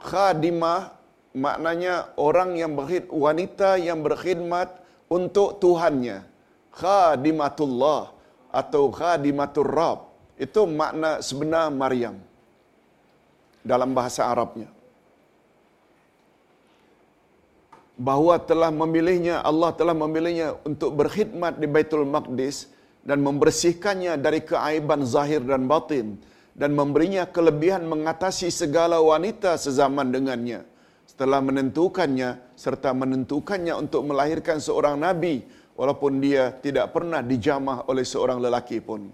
Khadimah 0.00 0.96
maknanya 1.36 2.16
orang 2.16 2.56
yang 2.56 2.72
berkhidmat, 2.72 3.12
wanita 3.12 3.76
yang 3.76 4.00
berkhidmat 4.00 4.72
untuk 5.12 5.60
Tuhannya. 5.60 6.24
Khadimatullah 6.72 8.08
atau 8.48 8.88
khadimatur 8.88 9.68
Rabb. 9.68 10.08
Itu 10.40 10.64
makna 10.64 11.20
sebenar 11.20 11.68
Maryam 11.68 12.16
dalam 13.60 13.92
bahasa 13.92 14.24
Arabnya. 14.24 14.79
Bahawa 18.00 18.40
telah 18.40 18.72
memilihnya 18.72 19.44
Allah 19.44 19.76
telah 19.76 19.92
memilihnya 19.92 20.56
untuk 20.64 20.96
berkhidmat 20.96 21.60
di 21.60 21.68
Baitul 21.68 22.08
Maqdis 22.08 22.72
dan 23.04 23.20
membersihkannya 23.20 24.16
dari 24.16 24.40
keaiban 24.40 25.04
zahir 25.04 25.44
dan 25.44 25.68
batin 25.68 26.16
dan 26.56 26.72
memberinya 26.72 27.28
kelebihan 27.28 27.84
mengatasi 27.84 28.48
segala 28.48 29.04
wanita 29.04 29.60
sezaman 29.60 30.08
dengannya. 30.08 30.64
Setelah 31.04 31.44
menentukannya 31.44 32.56
serta 32.56 32.96
menentukannya 32.96 33.76
untuk 33.76 34.08
melahirkan 34.08 34.64
seorang 34.64 34.96
nabi 34.96 35.44
walaupun 35.76 36.24
dia 36.24 36.56
tidak 36.56 36.96
pernah 36.96 37.20
dijamah 37.20 37.84
oleh 37.84 38.08
seorang 38.08 38.40
lelaki 38.40 38.80
pun. 38.80 39.12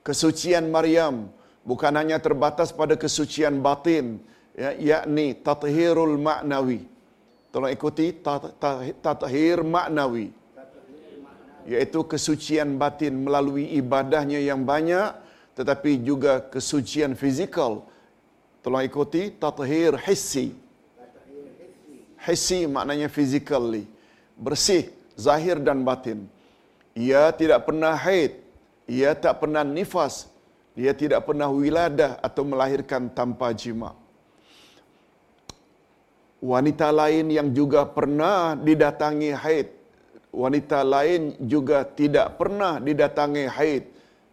Kesucian 0.00 0.72
Maryam 0.72 1.28
bukan 1.68 1.92
hanya 1.92 2.16
terbatas 2.16 2.72
pada 2.72 2.96
kesucian 2.96 3.60
batin 3.60 4.24
ya, 4.56 4.72
yakni 4.72 5.36
tathirul 5.36 6.16
ma'nawi 6.16 6.95
Tolong 7.56 7.72
ikuti 7.72 8.12
tathir 9.00 9.64
maknawi. 9.64 10.28
Iaitu 11.64 12.04
kesucian 12.04 12.76
batin 12.76 13.24
melalui 13.24 13.72
ibadahnya 13.80 14.44
yang 14.44 14.60
banyak 14.60 15.16
tetapi 15.56 16.04
juga 16.04 16.44
kesucian 16.52 17.16
fizikal. 17.16 17.80
Tolong 18.60 18.84
ikuti 18.84 19.32
tathir 19.32 19.96
hissi. 20.04 20.52
Hissi 22.20 22.68
maknanya 22.68 23.08
physically. 23.08 23.88
Bersih, 24.36 24.92
zahir 25.16 25.56
dan 25.56 25.80
batin. 25.80 26.28
Ia 26.92 27.32
tidak 27.32 27.64
pernah 27.64 27.96
haid. 27.96 28.36
Ia 28.84 29.16
tak 29.16 29.40
pernah 29.40 29.64
nifas. 29.64 30.28
Dia 30.76 30.92
tidak 30.92 31.24
pernah 31.24 31.48
wiladah 31.48 32.20
atau 32.20 32.44
melahirkan 32.44 33.08
tanpa 33.08 33.56
jima. 33.56 33.96
Wanita 36.46 36.94
lain 36.94 37.26
yang 37.34 37.48
juga 37.50 37.82
pernah 37.90 38.54
didatangi 38.54 39.34
haid. 39.34 39.66
Wanita 40.30 40.86
lain 40.86 41.34
juga 41.42 41.82
tidak 41.82 42.38
pernah 42.38 42.78
didatangi 42.78 43.50
haid 43.50 43.82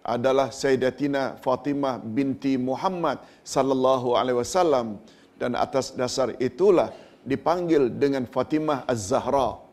adalah 0.05 0.53
Sayyidatina 0.53 1.41
Fatimah 1.41 1.97
binti 1.97 2.53
Muhammad 2.59 3.17
sallallahu 3.41 4.13
alaihi 4.19 4.37
wasallam 4.37 5.01
dan 5.41 5.57
atas 5.57 5.95
dasar 5.97 6.35
itulah 6.37 6.93
dipanggil 7.25 7.87
dengan 7.87 8.27
Fatimah 8.29 8.85
Az-Zahra. 8.85 9.63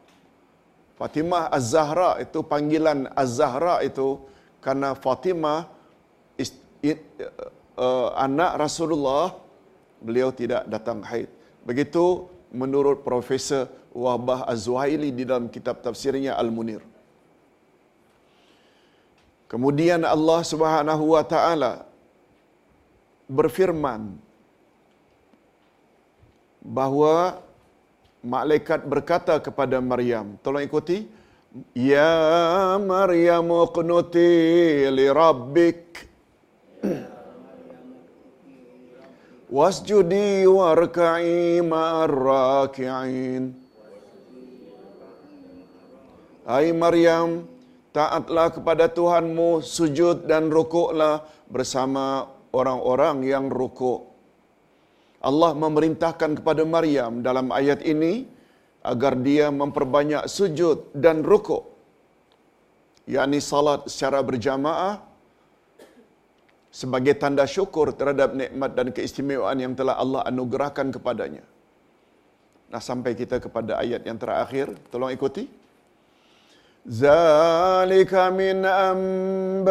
Fatimah 0.97 1.51
Az-Zahra 1.53 2.25
itu 2.25 2.41
panggilan 2.47 3.11
Az-Zahra 3.13 3.85
itu 3.85 4.23
karena 4.65 4.97
Fatimah 4.97 5.67
uh, 6.87 8.09
anak 8.17 8.53
Rasulullah 8.65 9.37
beliau 10.01 10.33
tidak 10.33 10.65
datang 10.71 11.05
haid. 11.05 11.40
Begitu 11.69 12.27
menurut 12.51 13.07
Profesor 13.07 13.71
Wahbah 13.95 14.47
Az-Zuhaili 14.47 15.11
di 15.11 15.27
dalam 15.27 15.51
kitab 15.51 15.83
tafsirnya 15.83 16.39
Al-Munir. 16.39 16.83
Kemudian 19.51 20.07
Allah 20.07 20.41
Subhanahu 20.47 21.19
wa 21.19 21.25
taala 21.27 21.73
berfirman 23.27 24.15
bahawa 26.63 27.43
malaikat 28.23 28.87
berkata 28.87 29.43
kepada 29.43 29.83
Maryam, 29.83 30.39
tolong 30.45 30.63
ikuti, 30.63 31.11
Ya 31.75 32.79
Maryam 32.79 33.51
qunuti 33.75 34.87
li 34.87 35.07
rabbik 35.11 36.10
wasjudi 39.51 40.47
warka'i 40.47 41.59
ma'ar 41.59 42.07
raki'in. 42.07 43.51
Hai 46.47 46.71
Maryam, 46.71 47.45
taatlah 47.91 48.55
kepada 48.55 48.87
Tuhanmu, 48.87 49.61
sujud 49.77 50.31
dan 50.31 50.51
rukuklah 50.55 51.27
bersama 51.51 52.31
orang-orang 52.55 53.27
yang 53.27 53.47
rukuk. 53.51 54.07
Allah 55.21 55.53
memerintahkan 55.53 56.41
kepada 56.41 56.63
Maryam 56.65 57.21
dalam 57.21 57.53
ayat 57.53 57.85
ini 57.85 58.25
agar 58.81 59.13
dia 59.21 59.53
memperbanyak 59.53 60.31
sujud 60.31 60.95
dan 60.97 61.27
rukuk. 61.27 61.67
yakni 63.11 63.43
salat 63.43 63.91
secara 63.91 64.23
berjamaah 64.23 65.10
sebagai 66.71 67.15
tanda 67.19 67.45
syukur 67.47 67.91
terhadap 67.99 68.31
nikmat 68.35 68.71
dan 68.79 68.95
keistimewaan 68.95 69.59
yang 69.59 69.75
telah 69.75 69.99
Allah 69.99 70.23
anugerahkan 70.31 70.95
kepadanya. 70.95 71.43
Nah 72.71 72.79
sampai 72.79 73.19
kita 73.19 73.43
kepada 73.43 73.83
ayat 73.83 74.07
yang 74.07 74.19
terakhir, 74.23 74.71
tolong 74.95 75.11
ikuti. 75.11 75.51
Zalika 76.87 78.31
min 78.33 78.65
amba'il 78.65 79.69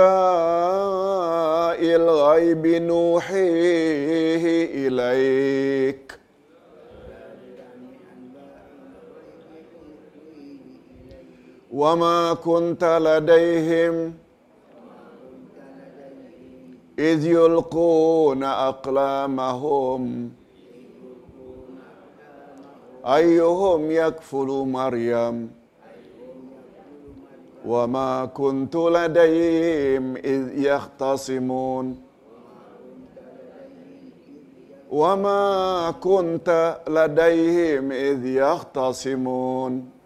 ghaibi 2.05 2.83
nuhihi 2.83 4.55
ilaik. 4.85 6.19
وما 11.69 12.33
كنت 12.33 12.83
لديهم 12.83 13.95
إذ 16.99 17.25
يلقون 17.27 18.43
أقلامهم. 18.43 20.31
أيهم 23.05 23.91
يكفل 23.91 24.47
مريم؟ 24.47 25.51
وما 27.65 28.25
كنت 28.25 28.75
لديهم 28.75 30.17
إذ 30.17 30.65
يختصمون. 30.65 32.01
وما 34.91 35.93
كنت 36.01 36.79
لديهم 36.87 37.91
إذ 37.91 38.25
يختصمون. 38.25 39.98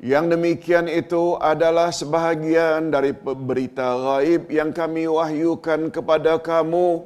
Yang 0.00 0.24
demikian 0.32 0.86
itu 0.88 1.36
adalah 1.36 1.92
sebahagian 1.92 2.88
dari 2.88 3.12
berita 3.50 3.88
gaib 4.00 4.48
yang 4.48 4.72
kami 4.72 5.04
wahyukan 5.04 5.92
kepada 5.92 6.40
kamu. 6.40 7.04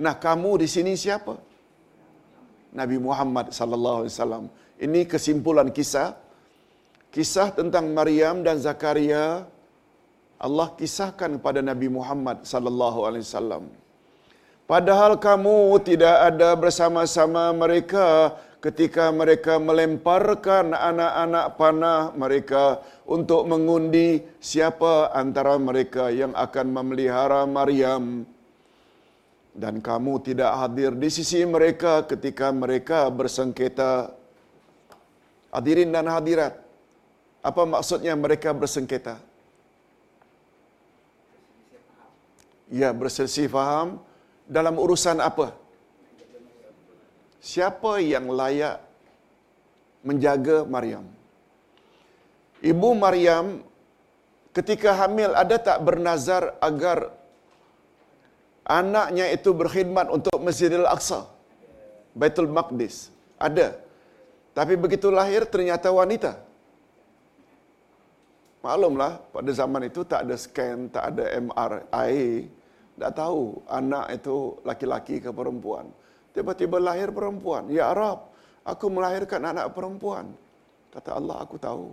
Nah, 0.00 0.16
kamu 0.16 0.64
di 0.64 0.68
sini 0.74 0.96
siapa? 0.96 1.36
Nabi 2.72 2.96
Muhammad 2.96 3.52
sallallahu 3.52 3.98
alaihi 4.00 4.14
wasallam. 4.16 4.44
Ini 4.80 5.00
kesimpulan 5.04 5.68
kisah. 5.76 6.16
Kisah 7.12 7.52
tentang 7.52 7.92
Maryam 7.92 8.40
dan 8.40 8.56
Zakaria 8.56 9.44
Allah 10.46 10.68
kisahkan 10.80 11.36
kepada 11.38 11.60
Nabi 11.70 11.86
Muhammad 11.86 12.48
sallallahu 12.52 13.00
alaihi 13.06 13.24
wasallam. 13.28 13.64
Padahal 14.72 15.20
kamu 15.26 15.58
tidak 15.88 16.16
ada 16.28 16.50
bersama-sama 16.62 17.52
mereka 17.62 18.06
ketika 18.62 19.10
mereka 19.10 19.58
melemparkan 19.58 20.70
anak-anak 20.70 21.46
panah 21.58 22.02
mereka 22.14 22.80
untuk 23.04 23.44
mengundi 23.50 24.22
siapa 24.38 25.10
antara 25.10 25.58
mereka 25.58 26.08
yang 26.14 26.30
akan 26.32 26.66
memelihara 26.70 27.42
Maryam 27.44 28.22
dan 29.52 29.82
kamu 29.82 30.22
tidak 30.24 30.54
hadir 30.56 30.94
di 30.94 31.10
sisi 31.10 31.42
mereka 31.44 32.06
ketika 32.06 32.48
mereka 32.54 33.10
bersengketa 33.10 34.22
Hadirin 35.52 35.92
dan 35.92 36.08
hadirat, 36.08 36.56
apa 37.44 37.62
maksudnya 37.68 38.16
mereka 38.16 38.56
bersengketa? 38.56 39.20
Ya, 42.72 42.88
berselisih 42.96 43.52
faham 43.52 44.00
dalam 44.48 44.80
urusan 44.80 45.20
apa? 45.20 45.52
Siapa 47.42 47.98
yang 47.98 48.30
layak 48.30 48.78
menjaga 50.06 50.62
Maryam? 50.62 51.02
Ibu 52.62 52.88
Maryam 52.94 53.46
ketika 54.54 54.94
hamil 54.94 55.34
ada 55.34 55.58
tak 55.58 55.82
bernazar 55.82 56.54
agar 56.62 57.10
anaknya 58.62 59.26
itu 59.34 59.50
berkhidmat 59.50 60.06
untuk 60.06 60.38
Masjidil 60.38 60.86
Aqsa, 60.86 61.26
Baitul 62.14 62.46
Maqdis? 62.46 63.10
Ada. 63.34 63.74
Tapi 64.54 64.78
begitu 64.78 65.10
lahir 65.10 65.42
ternyata 65.42 65.90
wanita. 65.90 66.38
Maklumlah 68.62 69.18
pada 69.34 69.50
zaman 69.50 69.90
itu 69.90 70.06
tak 70.06 70.30
ada 70.30 70.38
scan, 70.38 70.86
tak 70.94 71.04
ada 71.10 71.24
MRI. 71.42 72.46
Tak 73.02 73.12
tahu 73.18 73.66
anak 73.66 74.14
itu 74.14 74.62
laki-laki 74.62 75.18
ke 75.18 75.34
perempuan. 75.34 75.90
Tiba-tiba 76.32 76.76
lahir 76.80 77.08
perempuan. 77.12 77.68
Ya 77.68 77.92
Arab, 77.92 78.32
aku 78.64 78.86
melahirkan 78.88 79.40
anak 79.52 79.72
perempuan. 79.76 80.32
Kata 80.92 81.16
Allah, 81.20 81.36
aku 81.44 81.56
tahu. 81.60 81.86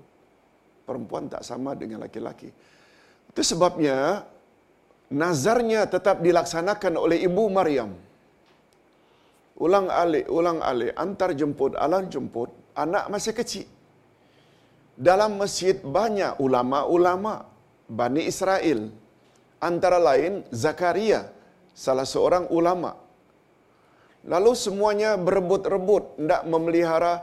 Perempuan 0.88 1.30
tak 1.30 1.46
sama 1.46 1.78
dengan 1.78 2.02
laki-laki. 2.02 2.50
Itu 3.30 3.42
sebabnya 3.46 4.26
nazarnya 5.14 5.86
tetap 5.86 6.24
dilaksanakan 6.26 6.94
oleh 6.98 7.22
ibu 7.22 7.46
Maryam 7.52 7.94
ulang 9.66 9.88
alik, 9.92 10.26
ulang 10.32 10.60
alik, 10.64 10.92
antar 11.04 11.36
jemput, 11.40 11.76
alang 11.86 12.08
jemput, 12.14 12.50
anak 12.84 13.06
masih 13.14 13.34
kecil. 13.36 13.68
Dalam 15.10 15.40
masjid 15.42 15.76
banyak 15.80 16.40
ulama-ulama 16.44 17.48
Bani 17.88 18.24
Israel. 18.32 18.92
Antara 19.60 20.00
lain 20.00 20.34
Zakaria, 20.64 21.22
salah 21.76 22.08
seorang 22.08 22.48
ulama. 22.58 22.96
Lalu 24.28 24.52
semuanya 24.56 25.16
berebut-rebut, 25.16 26.20
tidak 26.20 26.44
memelihara 26.44 27.14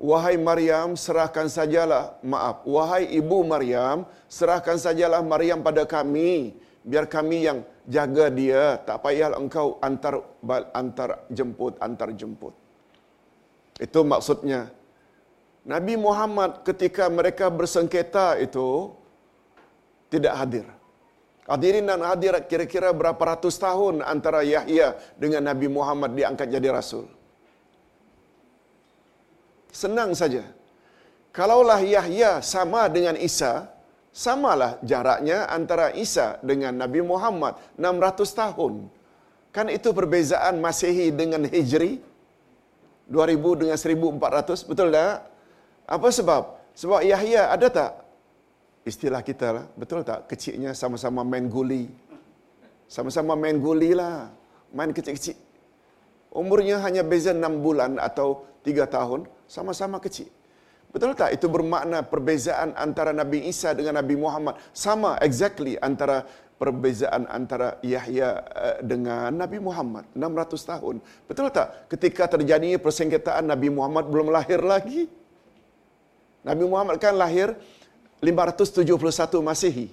Wahai 0.00 0.40
Maryam, 0.40 0.96
serahkan 0.96 1.44
sajalah, 1.52 2.16
maaf, 2.24 2.64
wahai 2.64 3.04
ibu 3.12 3.44
Maryam, 3.44 4.08
serahkan 4.32 4.80
sajalah 4.80 5.20
Maryam 5.20 5.60
pada 5.60 5.84
kami, 5.84 6.56
biar 6.80 7.04
kami 7.04 7.44
yang 7.44 7.60
jaga 7.84 8.32
dia, 8.32 8.80
tak 8.80 9.04
payah 9.04 9.36
engkau 9.36 9.76
antar 9.84 10.24
antar 10.72 11.28
jemput, 11.28 11.76
antar 11.84 12.16
jemput. 12.16 12.56
Itu 13.76 14.00
maksudnya. 14.00 14.72
Nabi 15.68 16.00
Muhammad 16.00 16.64
ketika 16.64 17.12
mereka 17.12 17.52
bersengketa 17.52 18.40
itu 18.40 18.96
tidak 20.08 20.32
hadir. 20.32 20.66
Hadirin 21.48 21.88
dan 21.88 22.04
hadirat 22.04 22.44
kira-kira 22.50 22.92
berapa 22.92 23.18
ratus 23.18 23.56
tahun 23.56 24.04
antara 24.04 24.40
Yahya 24.44 24.96
dengan 25.16 25.42
Nabi 25.50 25.66
Muhammad 25.66 26.12
diangkat 26.18 26.48
jadi 26.52 26.68
rasul. 26.70 27.08
Senang 29.72 30.12
saja. 30.12 30.44
Kalaulah 31.30 31.78
Yahya 31.78 32.42
sama 32.42 32.90
dengan 32.90 33.14
Isa, 33.14 33.70
samalah 34.10 34.82
jaraknya 34.82 35.46
antara 35.46 35.94
Isa 35.94 36.42
dengan 36.42 36.74
Nabi 36.74 37.00
Muhammad 37.06 37.54
600 37.78 38.40
tahun. 38.42 38.74
Kan 39.54 39.66
itu 39.70 39.90
perbezaan 39.90 40.58
Masehi 40.62 41.10
dengan 41.14 41.42
Hijri 41.46 42.02
2000 43.10 43.60
dengan 43.62 43.78
1400, 43.78 44.68
betul 44.70 44.88
tak? 44.94 45.26
Apa 45.90 46.08
sebab? 46.14 46.42
Sebab 46.78 47.00
Yahya 47.02 47.50
ada 47.50 47.66
tak 47.66 47.90
istilah 48.84 49.20
kita 49.20 49.48
lah, 49.52 49.64
betul 49.76 50.00
tak? 50.06 50.30
Kecilnya 50.30 50.72
sama-sama 50.72 51.20
main 51.26 51.46
guli. 51.46 51.90
Sama-sama 52.90 53.38
main 53.38 53.56
guli 53.60 53.94
lah. 53.94 54.32
Main 54.74 54.90
kecil-kecil. 54.94 55.36
Umurnya 56.30 56.78
hanya 56.86 57.02
beza 57.02 57.34
6 57.34 57.42
bulan 57.58 57.98
atau 57.98 58.46
3 58.62 58.86
tahun, 58.86 59.26
sama-sama 59.50 59.98
kecil. 59.98 60.30
Betul 60.90 61.14
tak? 61.14 61.30
Itu 61.34 61.46
bermakna 61.46 62.02
perbezaan 62.02 62.74
antara 62.74 63.14
Nabi 63.14 63.46
Isa 63.46 63.70
dengan 63.78 64.02
Nabi 64.02 64.18
Muhammad. 64.18 64.58
Sama 64.74 65.14
exactly 65.22 65.78
antara 65.78 66.26
perbezaan 66.58 67.30
antara 67.30 67.78
Yahya 67.80 68.28
eh, 68.42 68.78
dengan 68.82 69.30
Nabi 69.30 69.62
Muhammad. 69.62 70.10
600 70.18 70.70
tahun. 70.76 70.96
Betul 71.30 71.46
tak? 71.54 71.86
Ketika 71.86 72.26
terjadi 72.34 72.74
persengketaan 72.82 73.46
Nabi 73.46 73.70
Muhammad 73.70 74.10
belum 74.10 74.34
lahir 74.34 74.60
lagi. 74.60 75.06
Nabi 76.42 76.64
Muhammad 76.66 76.96
kan 76.98 77.14
lahir 77.14 77.54
571 78.20 79.40
Masehi. 79.40 79.88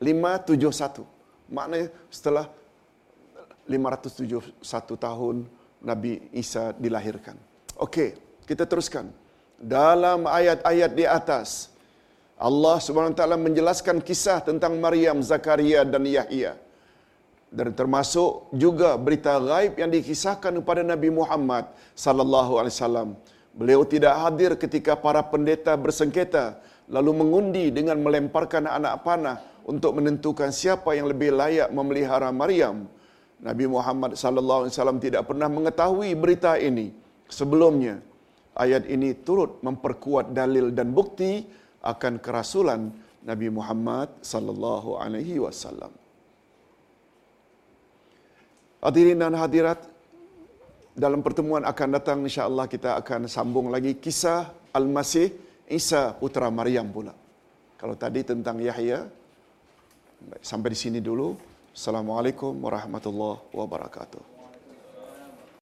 571. 0.00 1.04
Maknanya 1.48 1.88
setelah 2.12 2.46
571 3.64 4.52
tahun 5.00 5.36
Nabi 5.80 6.28
Isa 6.36 6.76
dilahirkan. 6.76 7.34
Okey, 7.80 8.16
kita 8.44 8.68
teruskan. 8.68 9.08
Dalam 9.56 10.28
ayat-ayat 10.28 10.92
di 10.92 11.08
atas, 11.08 11.72
Allah 12.36 12.76
SWT 12.76 13.24
menjelaskan 13.40 14.04
kisah 14.04 14.44
tentang 14.44 14.76
Maryam, 14.76 15.24
Zakaria 15.24 15.80
dan 15.88 16.04
Yahya. 16.04 16.60
Dan 17.48 17.72
termasuk 17.72 18.52
juga 18.52 19.00
berita 19.00 19.40
gaib 19.40 19.80
yang 19.80 19.88
dikisahkan 19.88 20.52
kepada 20.60 20.84
Nabi 20.84 21.08
Muhammad 21.08 21.72
sallallahu 21.96 22.60
alaihi 22.60 22.74
wasallam. 22.76 23.08
Beliau 23.56 23.88
tidak 23.88 24.12
hadir 24.20 24.52
ketika 24.60 24.92
para 24.92 25.24
pendeta 25.24 25.72
bersengketa 25.72 26.60
lalu 26.90 27.10
mengundi 27.20 27.64
dengan 27.74 27.98
melemparkan 27.98 28.70
anak 28.70 29.02
panah 29.02 29.38
untuk 29.66 29.98
menentukan 29.98 30.54
siapa 30.54 30.94
yang 30.94 31.10
lebih 31.10 31.34
layak 31.34 31.68
memelihara 31.74 32.30
Maryam. 32.30 32.86
Nabi 33.36 33.68
Muhammad 33.68 34.16
sallallahu 34.16 34.64
alaihi 34.64 34.74
wasallam 34.74 35.00
tidak 35.02 35.22
pernah 35.28 35.48
mengetahui 35.50 36.14
berita 36.16 36.56
ini 36.56 36.94
sebelumnya. 37.28 38.00
Ayat 38.56 38.88
ini 38.88 39.12
turut 39.12 39.60
memperkuat 39.60 40.32
dalil 40.32 40.72
dan 40.72 40.96
bukti 40.96 41.44
akan 41.84 42.16
kerasulan 42.24 42.88
Nabi 43.20 43.52
Muhammad 43.52 44.08
sallallahu 44.24 44.96
alaihi 44.96 45.36
wasallam. 45.42 45.92
Hadirin 48.80 49.18
dan 49.18 49.34
hadirat, 49.34 49.82
dalam 50.96 51.20
pertemuan 51.20 51.66
akan 51.66 51.88
datang 51.92 52.18
insya-Allah 52.24 52.64
kita 52.70 52.96
akan 53.02 53.28
sambung 53.28 53.68
lagi 53.68 53.98
kisah 54.00 54.48
Al-Masih 54.72 55.45
Isa 55.66 56.14
putra 56.14 56.46
Maryam 56.46 56.86
pula. 56.94 57.10
Kalau 57.74 57.98
tadi 57.98 58.22
tentang 58.22 58.62
Yahya 58.62 59.02
sampai 60.38 60.70
di 60.72 60.78
sini 60.78 60.98
dulu. 61.02 61.34
Assalamualaikum 61.74 62.54
warahmatullahi 62.56 63.52
wabarakatuh. 63.52 64.35